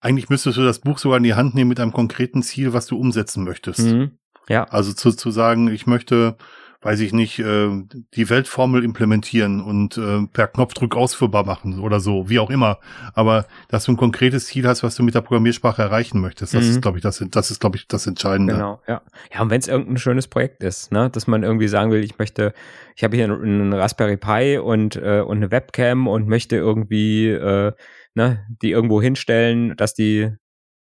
[0.00, 2.86] Eigentlich müsstest du das Buch sogar in die Hand nehmen mit einem konkreten Ziel, was
[2.86, 3.80] du umsetzen möchtest.
[3.80, 4.12] Mhm.
[4.48, 4.64] Ja.
[4.64, 6.36] Also zu, zu sagen, ich möchte
[6.86, 7.68] weiß ich nicht, äh,
[8.14, 12.78] die Weltformel implementieren und äh, per Knopfdruck ausführbar machen oder so, wie auch immer.
[13.12, 16.64] Aber dass du ein konkretes Ziel hast, was du mit der Programmiersprache erreichen möchtest, das
[16.64, 16.70] mhm.
[16.70, 18.54] ist, glaube ich, das, das ist, glaube ich, das Entscheidende.
[18.54, 19.02] Genau, ja.
[19.34, 22.20] Ja, und wenn es irgendein schönes Projekt ist, ne, dass man irgendwie sagen will, ich
[22.20, 22.54] möchte,
[22.94, 27.72] ich habe hier einen Raspberry Pi und, äh, und eine Webcam und möchte irgendwie, äh,
[28.14, 30.30] ne, die irgendwo hinstellen, dass die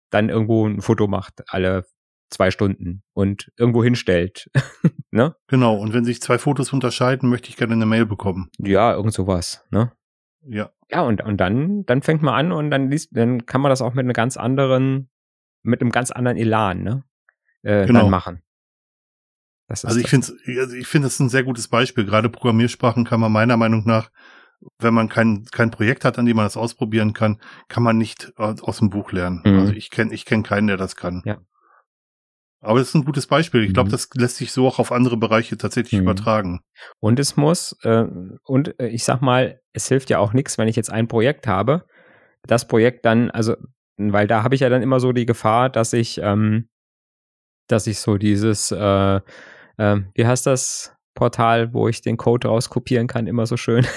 [0.09, 1.85] dann irgendwo ein Foto macht, alle
[2.33, 4.51] zwei Stunden und irgendwo hinstellt.
[5.11, 5.37] ne?
[5.47, 8.51] Genau, und wenn sich zwei Fotos unterscheiden, möchte ich gerne eine Mail bekommen.
[8.59, 9.93] Ja, irgend sowas, ne?
[10.45, 10.71] Ja.
[10.91, 13.81] Ja, und, und dann, dann fängt man an und dann liest, dann kann man das
[13.81, 15.09] auch mit einem ganz anderen,
[15.63, 17.05] mit einem ganz anderen Elan, ne?
[17.63, 18.01] Äh, genau.
[18.01, 18.43] dann machen.
[19.69, 20.27] also ich finde
[20.59, 22.05] also ich finde das ein sehr gutes Beispiel.
[22.05, 24.11] Gerade Programmiersprachen kann man meiner Meinung nach,
[24.81, 28.33] wenn man kein, kein Projekt hat, an dem man das ausprobieren kann, kann man nicht
[28.37, 29.43] aus dem Buch lernen.
[29.45, 29.59] Mhm.
[29.61, 31.23] Also ich kenne ich kenn keinen, der das kann.
[31.25, 31.39] Ja.
[32.63, 33.65] Aber das ist ein gutes Beispiel.
[33.65, 33.93] Ich glaube, mhm.
[33.93, 36.07] das lässt sich so auch auf andere Bereiche tatsächlich mhm.
[36.07, 36.61] übertragen.
[37.01, 38.07] Und es muss, äh,
[38.45, 41.49] und äh, ich sag mal, es hilft ja auch nichts, wenn ich jetzt ein Projekt
[41.49, 41.85] habe,
[42.47, 43.57] das Projekt dann, also,
[43.97, 46.69] weil da habe ich ja dann immer so die Gefahr, dass ich, ähm,
[47.67, 50.95] dass ich so dieses, äh, äh, wie heißt das?
[51.15, 53.87] Portal, wo ich den Code rauskopieren kann, immer so schön.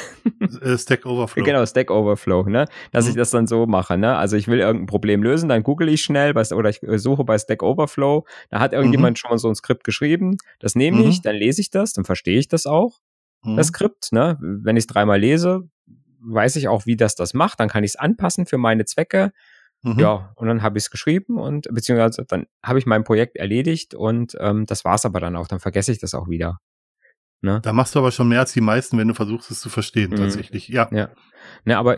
[0.61, 1.43] Äh, Stack Overflow.
[1.43, 2.65] Genau, Stack Overflow, ne?
[2.91, 3.11] Dass mhm.
[3.11, 4.15] ich das dann so mache, ne?
[4.15, 7.37] Also ich will irgendein Problem lösen, dann google ich schnell bei, oder ich suche bei
[7.37, 9.15] Stack Overflow, da hat irgendjemand mhm.
[9.17, 11.09] schon mal so ein Skript geschrieben, das nehme mhm.
[11.09, 12.99] ich, dann lese ich das, dann verstehe ich das auch,
[13.43, 13.73] das mhm.
[13.73, 14.37] Skript, ne?
[14.39, 15.67] Wenn ich es dreimal lese,
[16.19, 19.31] weiß ich auch, wie das das macht, dann kann ich es anpassen für meine Zwecke.
[19.83, 19.99] Mhm.
[19.99, 23.93] Ja, und dann habe ich es geschrieben und beziehungsweise dann habe ich mein Projekt erledigt
[23.93, 26.59] und ähm, das war's aber dann auch, dann vergesse ich das auch wieder.
[27.41, 27.59] Ne?
[27.61, 30.11] Da machst du aber schon mehr als die meisten, wenn du versuchst, es zu verstehen,
[30.11, 30.15] mhm.
[30.15, 30.67] tatsächlich.
[30.67, 30.89] Ja.
[30.91, 31.09] Ja.
[31.63, 31.97] Ne, aber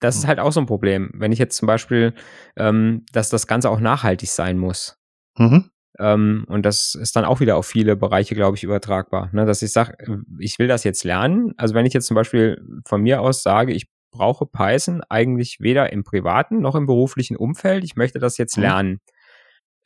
[0.00, 0.28] das ist mhm.
[0.28, 1.10] halt auch so ein Problem.
[1.14, 2.14] Wenn ich jetzt zum Beispiel,
[2.56, 4.98] ähm, dass das Ganze auch nachhaltig sein muss.
[5.38, 5.70] Mhm.
[5.98, 9.30] Ähm, und das ist dann auch wieder auf viele Bereiche, glaube ich, übertragbar.
[9.32, 9.46] Ne?
[9.46, 9.96] Dass ich sage,
[10.38, 11.52] ich will das jetzt lernen.
[11.56, 15.92] Also wenn ich jetzt zum Beispiel von mir aus sage, ich brauche Python eigentlich weder
[15.92, 18.62] im privaten noch im beruflichen Umfeld, ich möchte das jetzt mhm.
[18.62, 19.00] lernen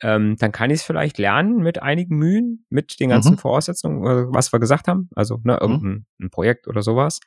[0.01, 3.37] ähm, dann kann ich es vielleicht lernen mit einigen Mühen, mit den ganzen mhm.
[3.37, 5.59] Voraussetzungen, äh, was wir gesagt haben, also ne, mhm.
[5.59, 6.29] irgendein mhm.
[6.29, 7.19] Projekt oder sowas.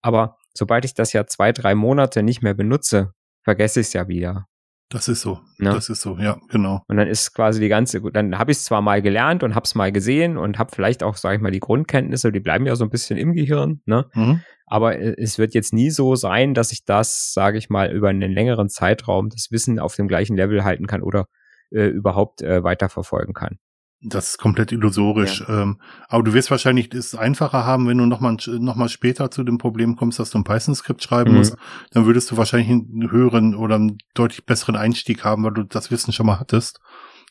[0.00, 4.08] Aber sobald ich das ja zwei, drei Monate nicht mehr benutze, vergesse ich es ja
[4.08, 4.46] wieder.
[4.90, 5.40] Das ist so.
[5.58, 5.70] Ne?
[5.70, 6.82] Das ist so, ja, genau.
[6.88, 9.64] Und dann ist quasi die ganze, dann habe ich es zwar mal gelernt und habe
[9.64, 12.74] es mal gesehen und habe vielleicht auch, sage ich mal, die Grundkenntnisse, die bleiben ja
[12.74, 14.06] so ein bisschen im Gehirn, ne?
[14.14, 14.40] Mhm.
[14.66, 18.08] Aber äh, es wird jetzt nie so sein, dass ich das, sage ich mal, über
[18.08, 21.26] einen längeren Zeitraum das Wissen auf dem gleichen Level halten kann oder
[21.70, 23.58] äh, überhaupt äh, weiterverfolgen kann.
[24.00, 25.40] Das ist komplett illusorisch.
[25.40, 25.62] Ja.
[25.62, 29.42] Ähm, aber du wirst wahrscheinlich es einfacher haben, wenn du nochmal noch mal später zu
[29.42, 31.38] dem Problem kommst, dass du ein Python-Skript schreiben mhm.
[31.38, 31.56] musst.
[31.90, 35.90] Dann würdest du wahrscheinlich einen höheren oder einen deutlich besseren Einstieg haben, weil du das
[35.90, 36.80] Wissen schon mal hattest.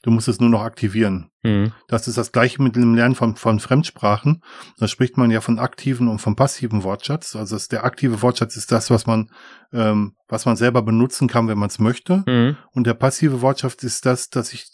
[0.03, 1.29] Du musst es nur noch aktivieren.
[1.43, 1.73] Mhm.
[1.87, 4.43] Das ist das gleiche mit dem Lernen von, von Fremdsprachen.
[4.77, 7.35] Da spricht man ja von aktiven und von passiven Wortschatz.
[7.35, 9.31] Also der aktive Wortschatz ist das, was man,
[9.73, 12.23] ähm, was man selber benutzen kann, wenn man es möchte.
[12.27, 12.57] Mhm.
[12.71, 14.67] Und der passive Wortschatz ist das, dass ich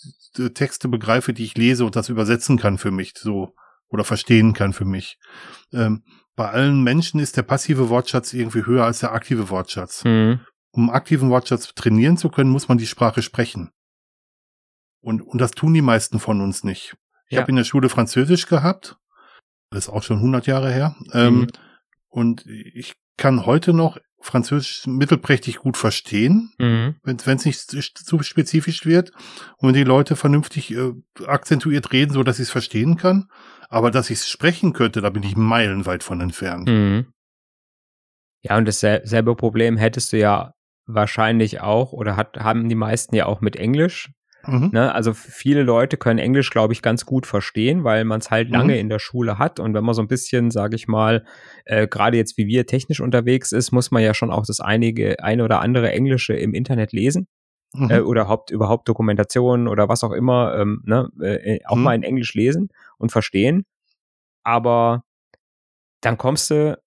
[0.53, 3.53] Texte begreife, die ich lese und das übersetzen kann für mich, so
[3.87, 5.19] oder verstehen kann für mich.
[5.71, 6.03] Ähm,
[6.35, 10.03] bei allen Menschen ist der passive Wortschatz irgendwie höher als der aktive Wortschatz.
[10.03, 10.39] Mhm.
[10.71, 13.69] Um aktiven Wortschatz trainieren zu können, muss man die Sprache sprechen.
[15.03, 16.95] Und, und das tun die meisten von uns nicht.
[17.27, 17.41] Ich ja.
[17.41, 18.97] habe in der Schule Französisch gehabt.
[19.69, 20.95] Das ist auch schon 100 Jahre her.
[21.11, 21.47] Ähm, mhm.
[22.07, 26.95] Und ich kann heute noch Französisch mittelprächtig gut verstehen, mhm.
[27.03, 29.11] wenn es nicht zu spezifisch wird.
[29.57, 30.93] Und wenn die Leute vernünftig äh,
[31.25, 33.27] akzentuiert reden, so dass ich es verstehen kann.
[33.67, 36.69] Aber dass ich es sprechen könnte, da bin ich meilenweit von entfernt.
[36.69, 37.07] Mhm.
[38.41, 40.53] Ja, und dasselbe Problem hättest du ja
[40.85, 44.09] wahrscheinlich auch oder hat, haben die meisten ja auch mit Englisch.
[44.45, 44.69] Mhm.
[44.73, 48.49] Ne, also viele Leute können Englisch, glaube ich, ganz gut verstehen, weil man es halt
[48.49, 48.55] mhm.
[48.55, 49.59] lange in der Schule hat.
[49.59, 51.25] Und wenn man so ein bisschen, sage ich mal,
[51.65, 55.23] äh, gerade jetzt wie wir technisch unterwegs ist, muss man ja schon auch das einige,
[55.23, 57.27] eine oder andere Englische im Internet lesen.
[57.73, 57.89] Mhm.
[57.89, 61.83] Äh, oder Haupt, überhaupt Dokumentationen oder was auch immer, ähm, ne, äh, auch mhm.
[61.83, 63.65] mal in Englisch lesen und verstehen.
[64.43, 65.03] Aber
[66.01, 66.77] dann kommst du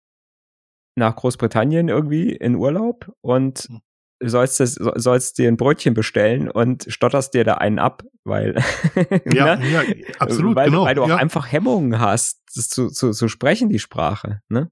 [0.95, 3.81] nach Großbritannien irgendwie in Urlaub und mhm
[4.23, 8.63] sollst, das, sollst dir ein Brötchen bestellen und stotterst dir da einen ab, weil
[9.33, 9.71] ja, ne?
[9.71, 9.83] ja
[10.19, 11.15] absolut, weil, genau, weil du ja.
[11.15, 14.41] auch einfach Hemmungen hast, zu, zu, zu sprechen, die Sprache.
[14.49, 14.71] Ne?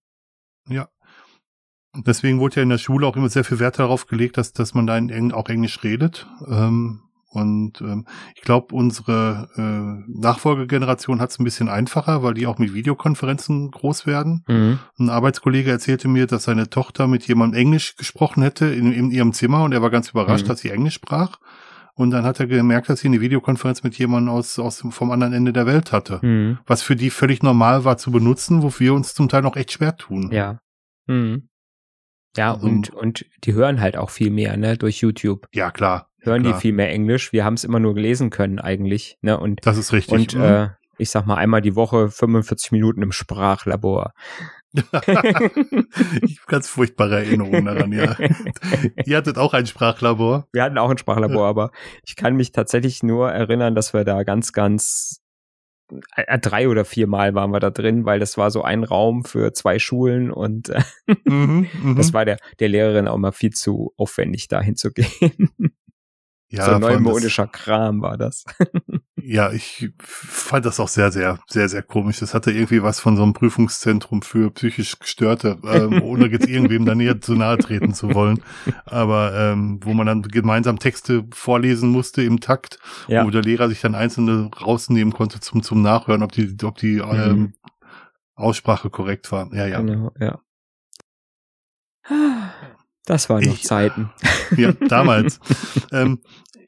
[0.69, 0.89] Ja.
[1.97, 4.75] Deswegen wurde ja in der Schule auch immer sehr viel Wert darauf gelegt, dass, dass
[4.75, 6.27] man da in, auch Englisch redet.
[6.49, 7.03] Ähm,
[7.35, 12.59] und ähm, ich glaube, unsere äh, Nachfolgegeneration hat es ein bisschen einfacher, weil die auch
[12.59, 14.45] mit Videokonferenzen groß werden.
[14.47, 14.79] Mhm.
[14.99, 19.33] Ein Arbeitskollege erzählte mir, dass seine Tochter mit jemandem Englisch gesprochen hätte in, in ihrem
[19.33, 20.49] Zimmer und er war ganz überrascht, mhm.
[20.49, 21.39] dass sie Englisch sprach.
[21.97, 25.33] Und dann hat er gemerkt, dass sie eine Videokonferenz mit jemandem aus, aus vom anderen
[25.33, 26.19] Ende der Welt hatte.
[26.23, 26.59] Mhm.
[26.67, 29.73] Was für die völlig normal war zu benutzen, wofür wir uns zum Teil noch echt
[29.73, 30.31] schwer tun.
[30.33, 30.61] Ja.
[31.07, 31.49] Mhm.
[32.37, 35.47] Ja, also, und, und die hören halt auch viel mehr, ne, durch YouTube.
[35.53, 36.11] Ja, klar.
[36.25, 36.55] Hören klar.
[36.55, 37.33] die viel mehr Englisch.
[37.33, 39.65] Wir haben es immer nur gelesen können eigentlich, ne, und.
[39.67, 40.13] Das ist richtig.
[40.13, 40.43] Und, mhm.
[40.43, 44.13] äh, ich sag mal, einmal die Woche 45 Minuten im Sprachlabor.
[44.75, 48.17] ich habe ganz furchtbare Erinnerungen daran, ja.
[49.05, 50.49] Ihr hattet auch ein Sprachlabor.
[50.53, 51.71] Wir hatten auch ein Sprachlabor, aber
[52.05, 55.21] ich kann mich tatsächlich nur erinnern, dass wir da ganz, ganz
[56.17, 59.25] äh, drei oder vier Mal waren wir da drin, weil das war so ein Raum
[59.25, 60.83] für zwei Schulen und äh,
[61.25, 61.97] mhm, mhm.
[61.97, 65.77] das war der, der Lehrerin auch mal viel zu aufwendig, da hinzugehen.
[66.57, 68.45] Ja, so neumodischer Kram war das.
[69.17, 72.21] ja, ich fand das auch sehr, sehr, sehr, sehr komisch.
[72.21, 76.85] Das hatte irgendwie was von so einem Prüfungszentrum für psychisch Gestörte, ähm, ohne jetzt irgendwem
[76.85, 78.43] da näher zu nahe treten zu wollen.
[78.85, 83.25] Aber ähm, wo man dann gemeinsam Texte vorlesen musste im Takt, ja.
[83.25, 86.97] wo der Lehrer sich dann einzelne rausnehmen konnte zum, zum Nachhören, ob die, ob die
[86.97, 87.13] mhm.
[87.13, 87.55] ähm,
[88.35, 89.53] Aussprache korrekt war.
[89.55, 89.81] Ja, ja.
[89.81, 90.41] Genau, ja.
[93.07, 94.11] Das waren noch ich, Zeiten.
[94.57, 95.41] Ja, damals.
[95.93, 96.21] ähm,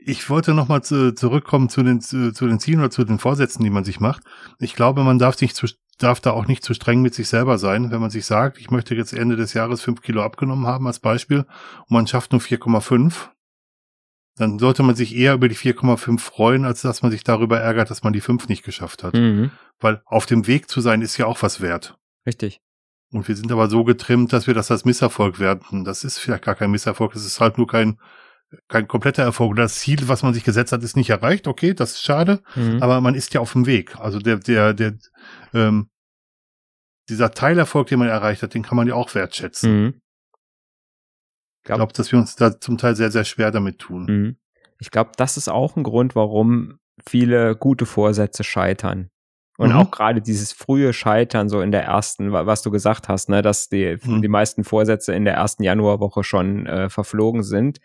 [0.04, 3.64] ich wollte nochmal zu, zurückkommen zu den, zu, zu, den Zielen oder zu den Vorsätzen,
[3.64, 4.22] die man sich macht.
[4.58, 5.66] Ich glaube, man darf sich zu,
[5.98, 8.70] darf da auch nicht zu streng mit sich selber sein, wenn man sich sagt, ich
[8.70, 12.40] möchte jetzt Ende des Jahres fünf Kilo abgenommen haben als Beispiel und man schafft nur
[12.40, 13.28] 4,5.
[14.36, 17.90] Dann sollte man sich eher über die 4,5 freuen, als dass man sich darüber ärgert,
[17.90, 19.14] dass man die 5 nicht geschafft hat.
[19.14, 19.50] Mhm.
[19.80, 21.98] Weil auf dem Weg zu sein ist ja auch was wert.
[22.26, 22.60] Richtig.
[23.12, 25.84] Und wir sind aber so getrimmt, dass wir das als Misserfolg werten.
[25.84, 27.98] Das ist vielleicht gar kein Misserfolg, es ist halt nur kein,
[28.68, 29.56] kein kompletter Erfolg.
[29.56, 31.46] Das Ziel, was man sich gesetzt hat, ist nicht erreicht.
[31.46, 32.82] Okay, das ist schade, mhm.
[32.82, 33.96] aber man ist ja auf dem Weg.
[33.96, 34.94] Also der, der, der,
[35.54, 35.88] ähm,
[37.08, 39.82] dieser Teilerfolg, den man erreicht hat, den kann man ja auch wertschätzen.
[39.82, 40.00] Mhm.
[41.62, 44.06] Ich glaube, dass wir uns da zum Teil sehr, sehr schwer damit tun.
[44.06, 44.36] Mhm.
[44.78, 49.10] Ich glaube, das ist auch ein Grund, warum viele gute Vorsätze scheitern.
[49.58, 49.76] Und mhm.
[49.76, 53.68] auch gerade dieses frühe Scheitern so in der ersten, was du gesagt hast, ne, dass
[53.68, 54.22] die, mhm.
[54.22, 57.80] die meisten Vorsätze in der ersten Januarwoche schon äh, verflogen sind,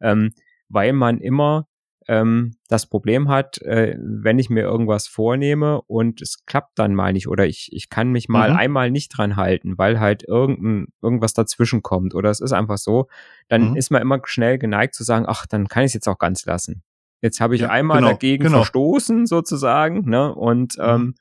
[0.00, 0.32] ähm,
[0.68, 1.66] weil man immer
[2.08, 7.12] ähm, das Problem hat, äh, wenn ich mir irgendwas vornehme und es klappt dann mal
[7.12, 8.56] nicht oder ich, ich kann mich mal mhm.
[8.56, 13.06] einmal nicht dran halten, weil halt irgendein, irgendwas dazwischen kommt oder es ist einfach so,
[13.48, 13.76] dann mhm.
[13.76, 16.44] ist man immer schnell geneigt zu sagen, ach, dann kann ich es jetzt auch ganz
[16.44, 16.82] lassen.
[17.22, 18.58] Jetzt habe ich ja, einmal genau, dagegen genau.
[18.58, 20.34] verstoßen sozusagen, ne?
[20.34, 20.84] Und mhm.
[20.84, 21.14] ähm,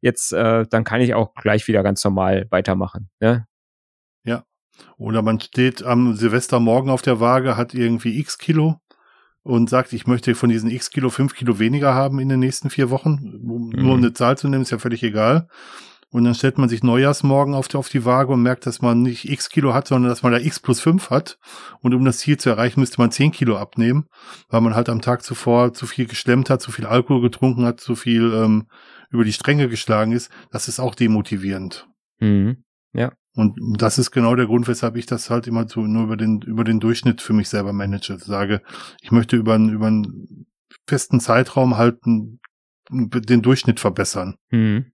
[0.00, 3.08] jetzt äh, dann kann ich auch gleich wieder ganz normal weitermachen.
[3.20, 3.46] Ne?
[4.24, 4.44] Ja.
[4.98, 8.80] Oder man steht am Silvestermorgen auf der Waage, hat irgendwie X Kilo
[9.44, 12.68] und sagt, ich möchte von diesen X Kilo fünf Kilo weniger haben in den nächsten
[12.68, 13.40] vier Wochen.
[13.46, 13.82] Um, mhm.
[13.82, 15.48] Nur um eine Zahl zu nehmen, ist ja völlig egal.
[16.14, 19.02] Und dann stellt man sich Neujahrsmorgen auf die, auf die Waage und merkt, dass man
[19.02, 21.40] nicht x Kilo hat, sondern dass man da x plus fünf hat.
[21.80, 24.06] Und um das Ziel zu erreichen, müsste man zehn Kilo abnehmen,
[24.48, 27.80] weil man halt am Tag zuvor zu viel geschlemmt hat, zu viel Alkohol getrunken hat,
[27.80, 28.68] zu viel ähm,
[29.10, 30.30] über die Stränge geschlagen ist.
[30.52, 31.88] Das ist auch demotivierend.
[32.20, 32.62] Mhm.
[32.92, 33.10] Ja.
[33.34, 36.42] Und das ist genau der Grund, weshalb ich das halt immer so nur über den,
[36.42, 38.16] über den Durchschnitt für mich selber manage.
[38.18, 38.62] Sage,
[39.02, 40.46] ich möchte über einen, über einen
[40.86, 44.36] festen Zeitraum halt den Durchschnitt verbessern.
[44.52, 44.92] Mhm.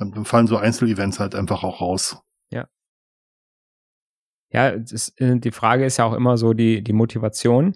[0.00, 2.22] Dann fallen so Einzelevents halt einfach auch raus.
[2.50, 2.66] Ja.
[4.50, 7.74] Ja, das, äh, die Frage ist ja auch immer so die, die Motivation.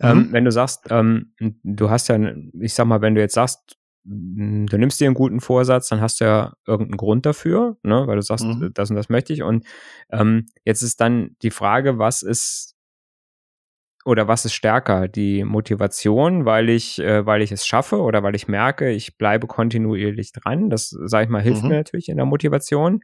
[0.00, 0.24] Ähm, mhm.
[0.24, 2.18] Ähm, wenn du sagst, ähm, du hast ja,
[2.60, 6.00] ich sag mal, wenn du jetzt sagst, hm, du nimmst dir einen guten Vorsatz, dann
[6.00, 8.70] hast du ja irgendeinen Grund dafür, ne, weil du sagst, mhm.
[8.72, 9.42] das und das möchte ich.
[9.42, 9.66] Und
[10.10, 12.73] ähm, jetzt ist dann die Frage, was ist
[14.04, 15.08] oder was ist stärker?
[15.08, 19.46] Die Motivation, weil ich, äh, weil ich es schaffe oder weil ich merke, ich bleibe
[19.46, 20.70] kontinuierlich dran.
[20.70, 21.70] Das, sage ich mal, hilft mhm.
[21.70, 23.02] mir natürlich in der Motivation.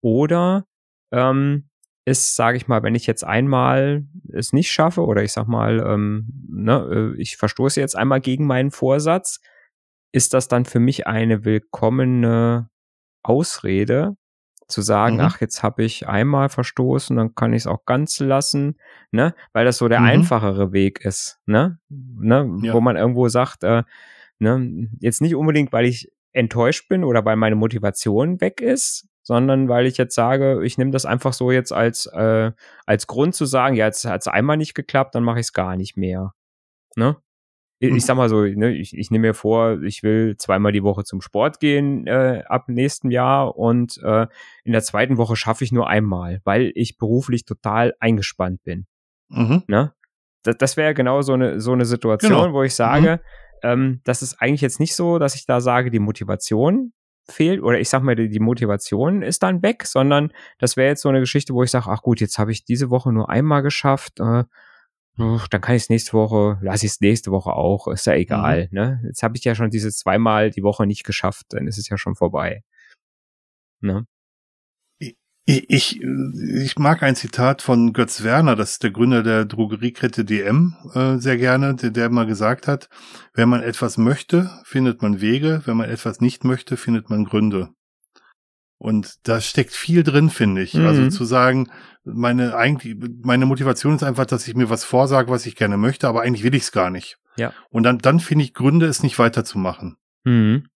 [0.00, 0.66] Oder
[1.12, 1.68] ähm,
[2.06, 5.80] ist, sage ich mal, wenn ich jetzt einmal es nicht schaffe oder ich sag mal,
[5.86, 9.40] ähm, ne, äh, ich verstoße jetzt einmal gegen meinen Vorsatz,
[10.12, 12.68] ist das dann für mich eine willkommene
[13.22, 14.16] Ausrede,
[14.68, 15.22] zu sagen, mhm.
[15.22, 18.76] ach, jetzt habe ich einmal verstoßen, dann kann ich es auch ganz lassen,
[19.10, 19.34] ne?
[19.52, 20.06] Weil das so der mhm.
[20.06, 21.78] einfachere Weg ist, ne?
[21.88, 22.58] ne?
[22.62, 22.72] Ja.
[22.72, 23.82] Wo man irgendwo sagt, äh,
[24.38, 29.68] ne, jetzt nicht unbedingt, weil ich enttäuscht bin oder weil meine Motivation weg ist, sondern
[29.68, 32.52] weil ich jetzt sage, ich nehme das einfach so jetzt als, äh,
[32.86, 35.52] als Grund zu sagen, ja, jetzt hat es einmal nicht geklappt, dann mache ich es
[35.52, 36.34] gar nicht mehr.
[36.96, 37.16] Ne?
[37.88, 40.82] Ich, ich sag mal so, ne, ich, ich nehme mir vor, ich will zweimal die
[40.82, 44.26] Woche zum Sport gehen äh, ab nächstem Jahr und äh,
[44.64, 48.86] in der zweiten Woche schaffe ich nur einmal, weil ich beruflich total eingespannt bin.
[49.28, 49.62] Mhm.
[49.66, 49.92] Ne?
[50.42, 52.52] Das, das wäre genau so eine, so eine Situation, genau.
[52.52, 53.20] wo ich sage,
[53.62, 53.68] mhm.
[53.68, 56.92] ähm, das ist eigentlich jetzt nicht so, dass ich da sage, die Motivation
[57.28, 61.02] fehlt oder ich sag mal, die, die Motivation ist dann weg, sondern das wäre jetzt
[61.02, 63.62] so eine Geschichte, wo ich sage, ach gut, jetzt habe ich diese Woche nur einmal
[63.62, 64.44] geschafft, äh,
[65.16, 68.68] dann kann ich es nächste Woche, lasse ich es nächste Woche auch, ist ja egal.
[68.70, 68.78] Mhm.
[68.78, 69.02] Ne?
[69.06, 71.96] Jetzt habe ich ja schon diese zweimal die Woche nicht geschafft, dann ist es ja
[71.96, 72.62] schon vorbei.
[73.80, 74.06] Ne?
[74.98, 80.24] Ich, ich, ich mag ein Zitat von Götz Werner, das ist der Gründer der Drogeriekette
[80.24, 82.88] DM, äh, sehr gerne, der, der mal gesagt hat,
[83.34, 87.68] wenn man etwas möchte, findet man Wege, wenn man etwas nicht möchte, findet man Gründe.
[88.78, 90.74] Und da steckt viel drin, finde ich.
[90.74, 91.04] Also mhm.
[91.04, 91.70] Also zu sagen,
[92.04, 96.08] meine eigentlich, meine Motivation ist einfach, dass ich mir was vorsage, was ich gerne möchte,
[96.08, 97.18] aber eigentlich will ich es gar nicht.
[97.36, 97.52] Ja.
[97.70, 99.96] Und dann, dann finde ich Gründe, es nicht weiterzumachen.
[100.24, 100.66] Mhm.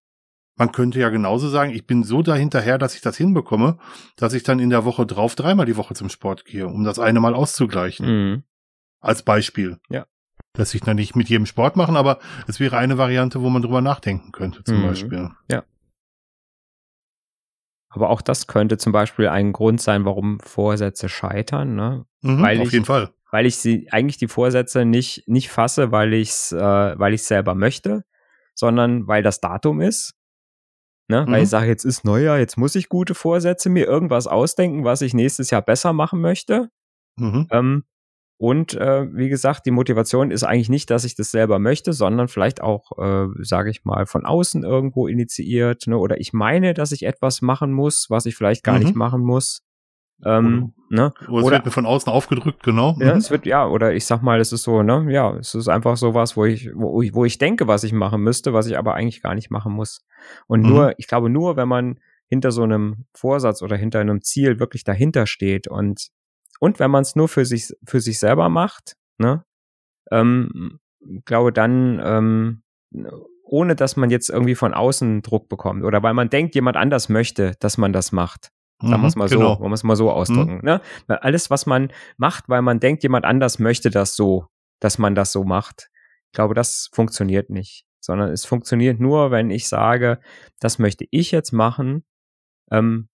[0.57, 3.79] Man könnte ja genauso sagen, ich bin so dahinterher, dass ich das hinbekomme,
[4.17, 6.99] dass ich dann in der Woche drauf dreimal die Woche zum Sport gehe, um das
[6.99, 8.07] eine Mal auszugleichen.
[8.07, 8.43] Mhm.
[9.01, 9.79] Als Beispiel.
[9.89, 10.07] Ja.
[10.55, 13.63] Dass ich dann nicht mit jedem Sport machen, aber es wäre eine Variante, wo man
[13.63, 14.87] drüber nachdenken könnte, zum mhm.
[14.87, 15.31] Beispiel.
[15.49, 15.63] Ja.
[17.99, 22.07] Aber auch das könnte zum Beispiel ein Grund sein, warum Vorsätze scheitern, ne?
[22.23, 23.11] Mhm, weil auf ich, jeden Fall.
[23.31, 26.59] Weil ich sie eigentlich die Vorsätze nicht nicht fasse, weil ich's, äh,
[26.99, 28.05] weil ich selber möchte,
[28.55, 30.19] sondern weil das Datum ist
[31.09, 31.25] Ne?
[31.27, 31.33] Mhm.
[31.33, 35.01] Weil ich sage, jetzt ist Neujahr, jetzt muss ich gute Vorsätze mir irgendwas ausdenken, was
[35.01, 36.71] ich nächstes Jahr besser machen möchte.
[37.17, 37.49] Mhm.
[37.51, 37.85] Ähm,
[38.39, 42.29] und äh, wie gesagt, die Motivation ist eigentlich nicht, dass ich das selber möchte, sondern
[42.29, 45.89] vielleicht auch, äh, sage ich mal, von außen irgendwo initiiert.
[45.89, 45.99] Ne?
[45.99, 48.85] Oder ich meine, dass ich etwas machen muss, was ich vielleicht gar mhm.
[48.85, 49.65] nicht machen muss.
[50.25, 51.13] Ähm, ne?
[51.29, 52.97] Oder es wird mir von außen aufgedrückt, genau.
[53.01, 53.19] Ja, mhm.
[53.19, 55.97] es wird, ja, oder ich sag mal, es ist so, ne, ja, es ist einfach
[55.97, 58.95] sowas, wo ich, wo ich, wo ich denke, was ich machen müsste, was ich aber
[58.95, 60.07] eigentlich gar nicht machen muss.
[60.47, 60.69] Und mhm.
[60.69, 61.99] nur, ich glaube, nur wenn man
[62.29, 66.09] hinter so einem Vorsatz oder hinter einem Ziel wirklich dahinter steht und,
[66.59, 69.45] und wenn man es nur für sich, für sich selber macht, ne,
[70.11, 70.81] ähm,
[71.25, 72.63] glaube dann, ähm,
[73.43, 77.09] ohne dass man jetzt irgendwie von außen Druck bekommt oder weil man denkt, jemand anders
[77.09, 79.55] möchte, dass man das macht, Sagen wir es mal genau.
[79.55, 80.57] so, wollen wir es mal so ausdrücken.
[80.57, 80.61] Mhm.
[80.63, 80.81] Ne?
[81.09, 84.47] Weil alles, was man macht, weil man denkt, jemand anders möchte das so,
[84.79, 85.91] dass man das so macht.
[86.27, 87.85] Ich glaube, das funktioniert nicht.
[88.01, 90.21] Sondern es funktioniert nur, wenn ich sage,
[90.61, 92.05] das möchte ich jetzt machen.
[92.71, 93.09] Ähm,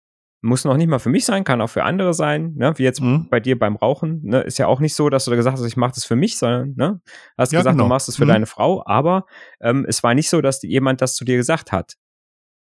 [0.44, 2.74] muss noch nicht mal für mich sein, kann auch für andere sein, ne?
[2.78, 3.28] wie jetzt mhm.
[3.30, 4.20] bei dir beim Rauchen.
[4.24, 4.42] Ne?
[4.42, 6.38] Ist ja auch nicht so, dass du da gesagt hast, ich mache das für mich,
[6.38, 7.02] sondern ne?
[7.38, 7.86] hast ja, gesagt, genau.
[7.86, 8.30] du machst es für mhm.
[8.30, 9.26] deine Frau, aber
[9.62, 11.94] ähm, es war nicht so, dass jemand das zu dir gesagt hat.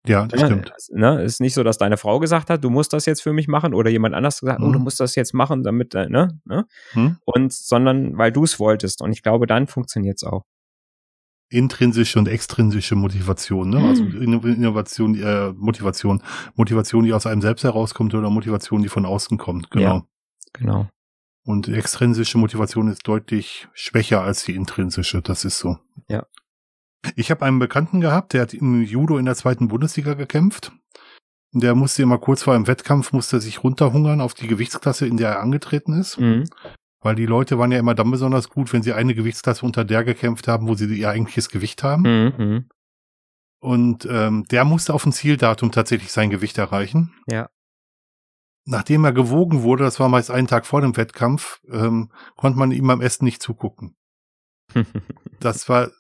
[0.06, 0.46] Ja, das ne?
[0.46, 0.72] stimmt.
[0.90, 1.22] Ne?
[1.22, 3.74] Ist nicht so, dass deine Frau gesagt hat, du musst das jetzt für mich machen
[3.74, 4.68] oder jemand anders gesagt, mhm.
[4.68, 4.84] oh, du mhm.
[4.84, 6.40] musst das jetzt machen, damit, äh, ne?
[6.46, 6.64] ne?
[6.94, 7.18] Mhm.
[7.26, 9.02] Und sondern weil du es wolltest.
[9.02, 10.44] Und ich glaube, dann funktioniert es auch.
[11.48, 13.78] Intrinsische und extrinsische Motivation, ne?
[13.86, 14.42] Also mhm.
[14.44, 16.22] Innovation, äh, Motivation,
[16.54, 19.70] Motivation, die aus einem selbst herauskommt oder Motivation, die von außen kommt.
[19.70, 19.94] Genau.
[19.94, 20.06] Ja,
[20.52, 20.88] genau.
[21.44, 25.22] Und extrinsische Motivation ist deutlich schwächer als die intrinsische.
[25.22, 25.78] Das ist so.
[26.08, 26.26] Ja.
[27.14, 30.72] Ich habe einen Bekannten gehabt, der hat im Judo in der zweiten Bundesliga gekämpft.
[31.52, 35.30] Der musste immer kurz vor einem Wettkampf, musste sich runterhungern auf die Gewichtsklasse, in der
[35.30, 36.18] er angetreten ist.
[36.18, 36.44] Mhm.
[37.06, 40.02] Weil die Leute waren ja immer dann besonders gut, wenn sie eine Gewichtsklasse unter der
[40.02, 42.02] gekämpft haben, wo sie ihr eigentliches Gewicht haben.
[42.02, 42.68] Mhm.
[43.60, 47.14] Und ähm, der musste auf ein Zieldatum tatsächlich sein Gewicht erreichen.
[47.30, 47.48] Ja.
[48.64, 52.72] Nachdem er gewogen wurde, das war meist einen Tag vor dem Wettkampf, ähm, konnte man
[52.72, 53.94] ihm am Essen nicht zugucken.
[55.38, 55.92] das war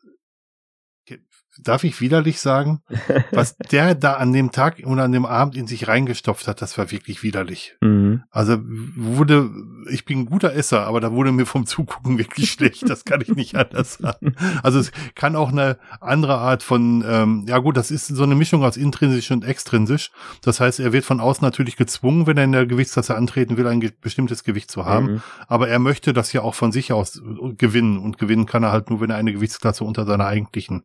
[1.62, 2.82] darf ich widerlich sagen,
[3.32, 6.76] was der da an dem Tag und an dem Abend in sich reingestopft hat, das
[6.78, 7.76] war wirklich widerlich.
[7.80, 8.22] Mhm.
[8.30, 9.50] Also wurde,
[9.90, 12.88] ich bin ein guter Esser, aber da wurde mir vom Zugucken wirklich schlecht.
[12.88, 14.34] Das kann ich nicht anders sagen.
[14.62, 18.34] Also es kann auch eine andere Art von, ähm, ja gut, das ist so eine
[18.34, 20.10] Mischung aus intrinsisch und extrinsisch.
[20.42, 23.66] Das heißt, er wird von außen natürlich gezwungen, wenn er in der Gewichtsklasse antreten will,
[23.66, 25.06] ein bestimmtes Gewicht zu haben.
[25.06, 25.22] Mhm.
[25.48, 27.22] Aber er möchte das ja auch von sich aus
[27.56, 30.84] gewinnen und gewinnen kann er halt nur, wenn er eine Gewichtsklasse unter seiner eigentlichen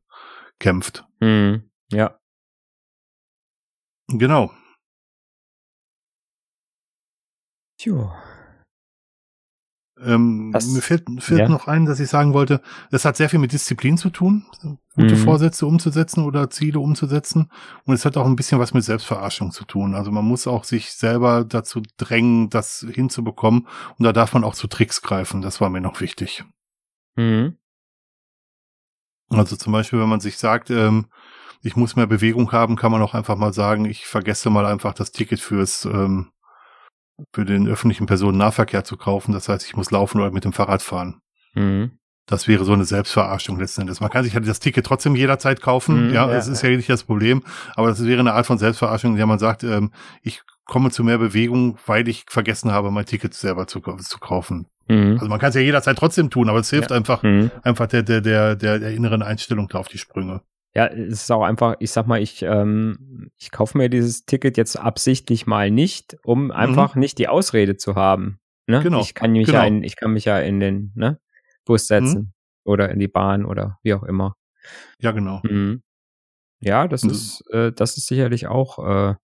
[0.62, 1.06] kämpft.
[1.20, 1.70] Mhm.
[1.92, 2.18] Ja.
[4.08, 4.52] Genau.
[7.78, 8.12] Tjo.
[10.04, 11.50] Ähm, das, mir fällt, fällt ja.
[11.50, 14.46] noch ein, dass ich sagen wollte, das hat sehr viel mit Disziplin zu tun,
[14.96, 15.24] gute mhm.
[15.24, 17.52] Vorsätze umzusetzen oder Ziele umzusetzen.
[17.86, 19.94] Und es hat auch ein bisschen was mit Selbstverarschung zu tun.
[19.94, 23.68] Also man muss auch sich selber dazu drängen, das hinzubekommen.
[23.98, 25.42] Und da darf man auch zu Tricks greifen.
[25.42, 26.44] Das war mir noch wichtig.
[27.16, 27.58] Mhm.
[29.38, 31.08] Also zum Beispiel, wenn man sich sagt, ähm,
[31.62, 34.94] ich muss mehr Bewegung haben, kann man auch einfach mal sagen, ich vergesse mal einfach
[34.94, 36.32] das Ticket fürs ähm,
[37.34, 39.32] für den öffentlichen Personennahverkehr zu kaufen.
[39.32, 41.22] Das heißt, ich muss laufen oder mit dem Fahrrad fahren.
[41.54, 41.92] Mhm.
[42.26, 44.00] Das wäre so eine Selbstverarschung letzten Endes.
[44.00, 46.08] Man kann sich halt das Ticket trotzdem jederzeit kaufen.
[46.08, 47.44] Mhm, ja, ja, das ist ja nicht das Problem.
[47.76, 49.92] Aber das wäre eine Art von Selbstverarschung, in der man sagt, ähm,
[50.22, 54.68] ich komme zu mehr Bewegung, weil ich vergessen habe, mein Ticket selber zu, zu kaufen.
[54.92, 55.14] Mhm.
[55.14, 56.98] Also man kann es ja jederzeit trotzdem tun, aber es hilft ja.
[56.98, 57.50] einfach, mhm.
[57.64, 60.42] einfach der, der, der, der, inneren Einstellung da auf die Sprünge.
[60.74, 64.58] Ja, es ist auch einfach, ich sag mal, ich, ähm, ich kaufe mir dieses Ticket
[64.58, 67.02] jetzt absichtlich mal nicht, um einfach mhm.
[67.02, 68.40] nicht die Ausrede zu haben.
[68.68, 68.82] Ne?
[68.82, 69.02] Genau.
[69.02, 69.60] Ich kann mich genau.
[69.60, 71.20] ja in, ich kann mich ja in den, ne?
[71.66, 72.34] Bus setzen mhm.
[72.64, 74.36] oder in die Bahn oder wie auch immer.
[75.00, 75.42] Ja, genau.
[75.44, 75.84] Mhm.
[76.60, 77.12] Ja, das mhm.
[77.12, 79.16] ist, äh, das ist sicherlich auch, äh,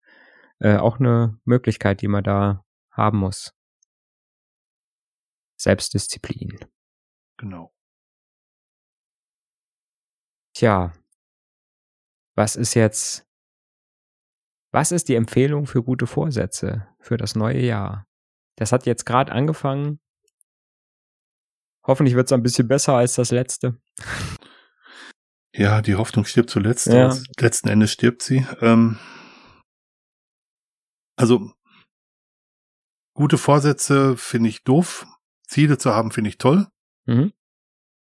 [0.59, 3.53] äh, auch eine Möglichkeit, die man da haben muss.
[5.57, 6.59] Selbstdisziplin.
[7.37, 7.73] Genau.
[10.53, 10.93] Tja,
[12.35, 13.27] was ist jetzt,
[14.71, 18.07] was ist die Empfehlung für gute Vorsätze für das neue Jahr?
[18.55, 19.99] Das hat jetzt gerade angefangen.
[21.83, 23.79] Hoffentlich wird es ein bisschen besser als das letzte.
[25.53, 26.87] Ja, die Hoffnung stirbt zuletzt.
[26.87, 27.15] Ja.
[27.39, 28.45] Letzten Endes stirbt sie.
[28.61, 28.99] Ähm,
[31.15, 31.51] also,
[33.15, 35.07] gute Vorsätze finde ich doof.
[35.47, 36.67] Ziele zu haben finde ich toll.
[37.05, 37.33] Mhm.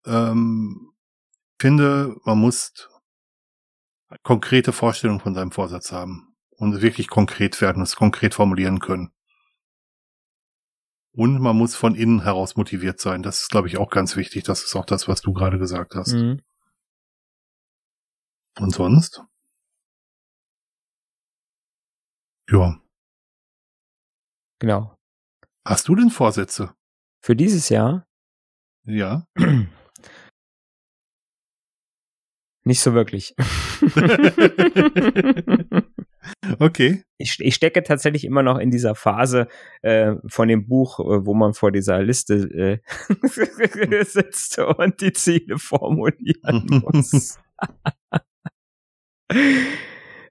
[0.05, 0.93] Ähm,
[1.59, 2.89] finde, man muss
[4.23, 9.11] konkrete Vorstellungen von seinem Vorsatz haben und wirklich konkret werden, es konkret formulieren können.
[11.13, 13.21] Und man muss von innen heraus motiviert sein.
[13.21, 14.43] Das ist, glaube ich, auch ganz wichtig.
[14.43, 16.13] Das ist auch das, was du gerade gesagt hast.
[16.13, 16.41] Mhm.
[18.59, 19.23] Und sonst?
[22.49, 22.79] Ja.
[24.59, 24.95] Genau.
[25.65, 26.73] Hast du denn Vorsätze?
[27.21, 28.07] Für dieses Jahr?
[28.83, 29.27] Ja.
[32.63, 33.35] Nicht so wirklich.
[36.59, 37.03] okay.
[37.17, 39.47] Ich, ich, stecke tatsächlich immer noch in dieser Phase
[39.81, 42.79] äh, von dem Buch, äh, wo man vor dieser Liste äh,
[44.03, 47.39] sitzt und die Ziele formulieren muss.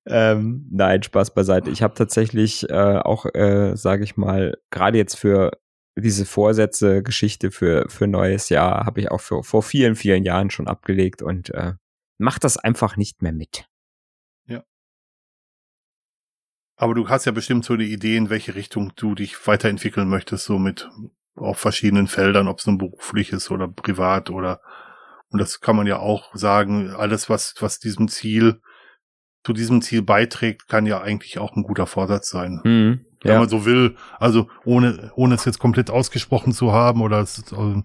[0.07, 1.71] ähm, nein, Spaß beiseite.
[1.71, 5.51] Ich habe tatsächlich äh, auch, äh, sage ich mal, gerade jetzt für
[5.97, 10.51] diese Vorsätze, Geschichte für für neues Jahr habe ich auch für, vor vielen, vielen Jahren
[10.51, 11.75] schon abgelegt und äh,
[12.19, 13.67] mach das einfach nicht mehr mit.
[14.47, 14.63] Ja.
[16.77, 20.45] Aber du hast ja bestimmt so die Idee, in welche Richtung du dich weiterentwickeln möchtest,
[20.45, 20.89] so mit
[21.35, 24.61] auf verschiedenen Feldern, ob es nun beruflich ist oder privat oder
[25.33, 28.61] und das kann man ja auch sagen, alles was was diesem Ziel
[29.45, 32.61] zu diesem Ziel beiträgt, kann ja eigentlich auch ein guter Vorsatz sein.
[32.65, 33.97] Mhm, wenn man so will.
[34.19, 37.83] Also ohne, ohne es jetzt komplett ausgesprochen zu haben oder es äh,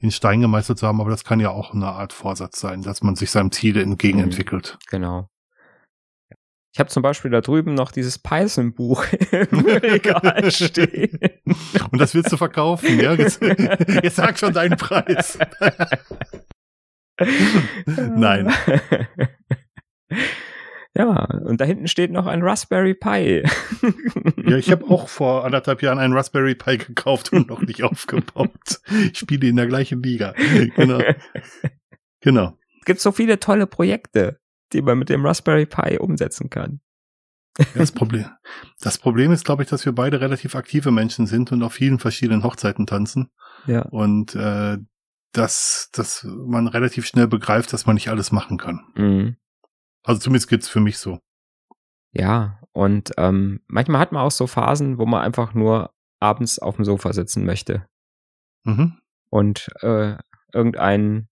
[0.00, 3.02] in Stein gemeißelt zu haben, aber das kann ja auch eine Art Vorsatz sein, dass
[3.02, 4.78] man sich seinem Ziel entgegenentwickelt.
[4.80, 5.28] Mhm, genau.
[6.72, 11.18] Ich habe zum Beispiel da drüben noch dieses Python-Buch im Regal stehen.
[11.90, 13.14] Und das willst du verkaufen, ja?
[13.14, 13.42] Jetzt,
[14.02, 15.38] jetzt sag schon deinen Preis.
[17.96, 18.52] Nein.
[20.98, 23.44] Ja, und da hinten steht noch ein Raspberry Pi.
[24.46, 28.80] ja, ich habe auch vor anderthalb Jahren einen Raspberry Pi gekauft und noch nicht aufgebaut.
[29.12, 30.34] Ich spiele in der gleichen Liga.
[30.76, 31.00] Genau.
[32.20, 32.58] Genau.
[32.80, 34.40] Es gibt so viele tolle Projekte,
[34.72, 36.80] die man mit dem Raspberry Pi umsetzen kann.
[37.74, 38.26] das Problem,
[38.80, 42.00] das Problem ist, glaube ich, dass wir beide relativ aktive Menschen sind und auf vielen
[42.00, 43.30] verschiedenen Hochzeiten tanzen.
[43.66, 43.82] Ja.
[43.82, 44.78] Und äh,
[45.32, 48.80] dass, dass man relativ schnell begreift, dass man nicht alles machen kann.
[48.96, 49.36] Mhm.
[50.04, 51.18] Also zumindest geht's für mich so.
[52.12, 56.76] Ja, und ähm, manchmal hat man auch so Phasen, wo man einfach nur abends auf
[56.76, 57.86] dem Sofa sitzen möchte.
[58.64, 58.98] Mhm.
[59.30, 60.16] Und äh,
[60.52, 61.28] irgendeinen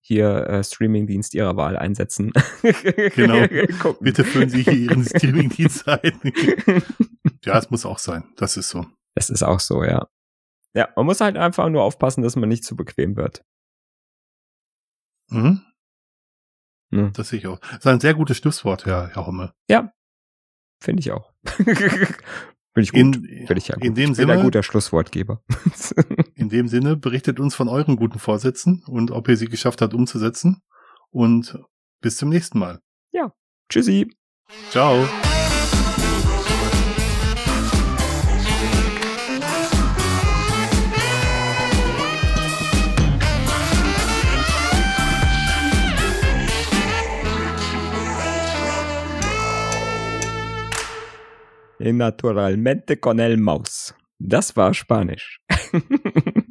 [0.00, 2.32] hier äh, Streamingdienst ihrer Wahl einsetzen.
[2.62, 3.94] Genau.
[4.00, 6.20] Bitte füllen Sie hier Ihren Streamingdienst ein.
[7.44, 8.24] ja, es muss auch sein.
[8.36, 8.86] Das ist so.
[9.16, 10.06] Das ist auch so, ja.
[10.74, 13.44] Ja, man muss halt einfach nur aufpassen, dass man nicht zu bequem wird.
[15.30, 15.62] Mhm.
[16.96, 17.12] Ne?
[17.14, 17.58] Das sehe ich auch.
[17.60, 19.52] Das ist ein sehr gutes Schlusswort, Herr, Herr Homme.
[19.68, 19.92] Ja,
[20.80, 21.32] finde ich auch.
[22.76, 23.16] Finde ich gut.
[23.26, 23.84] In, Find ich ja gut.
[23.84, 25.42] in dem ich Sinne, ein guter Schlusswortgeber.
[26.34, 29.94] in dem Sinne, berichtet uns von euren guten Vorsätzen und ob ihr sie geschafft habt
[29.94, 30.60] umzusetzen.
[31.08, 31.58] Und
[32.02, 32.80] bis zum nächsten Mal.
[33.12, 33.32] Ja,
[33.70, 34.14] tschüssi.
[34.70, 35.06] Ciao.
[51.92, 53.94] Naturalmente con el mouse.
[54.18, 55.40] Das war Spanisch.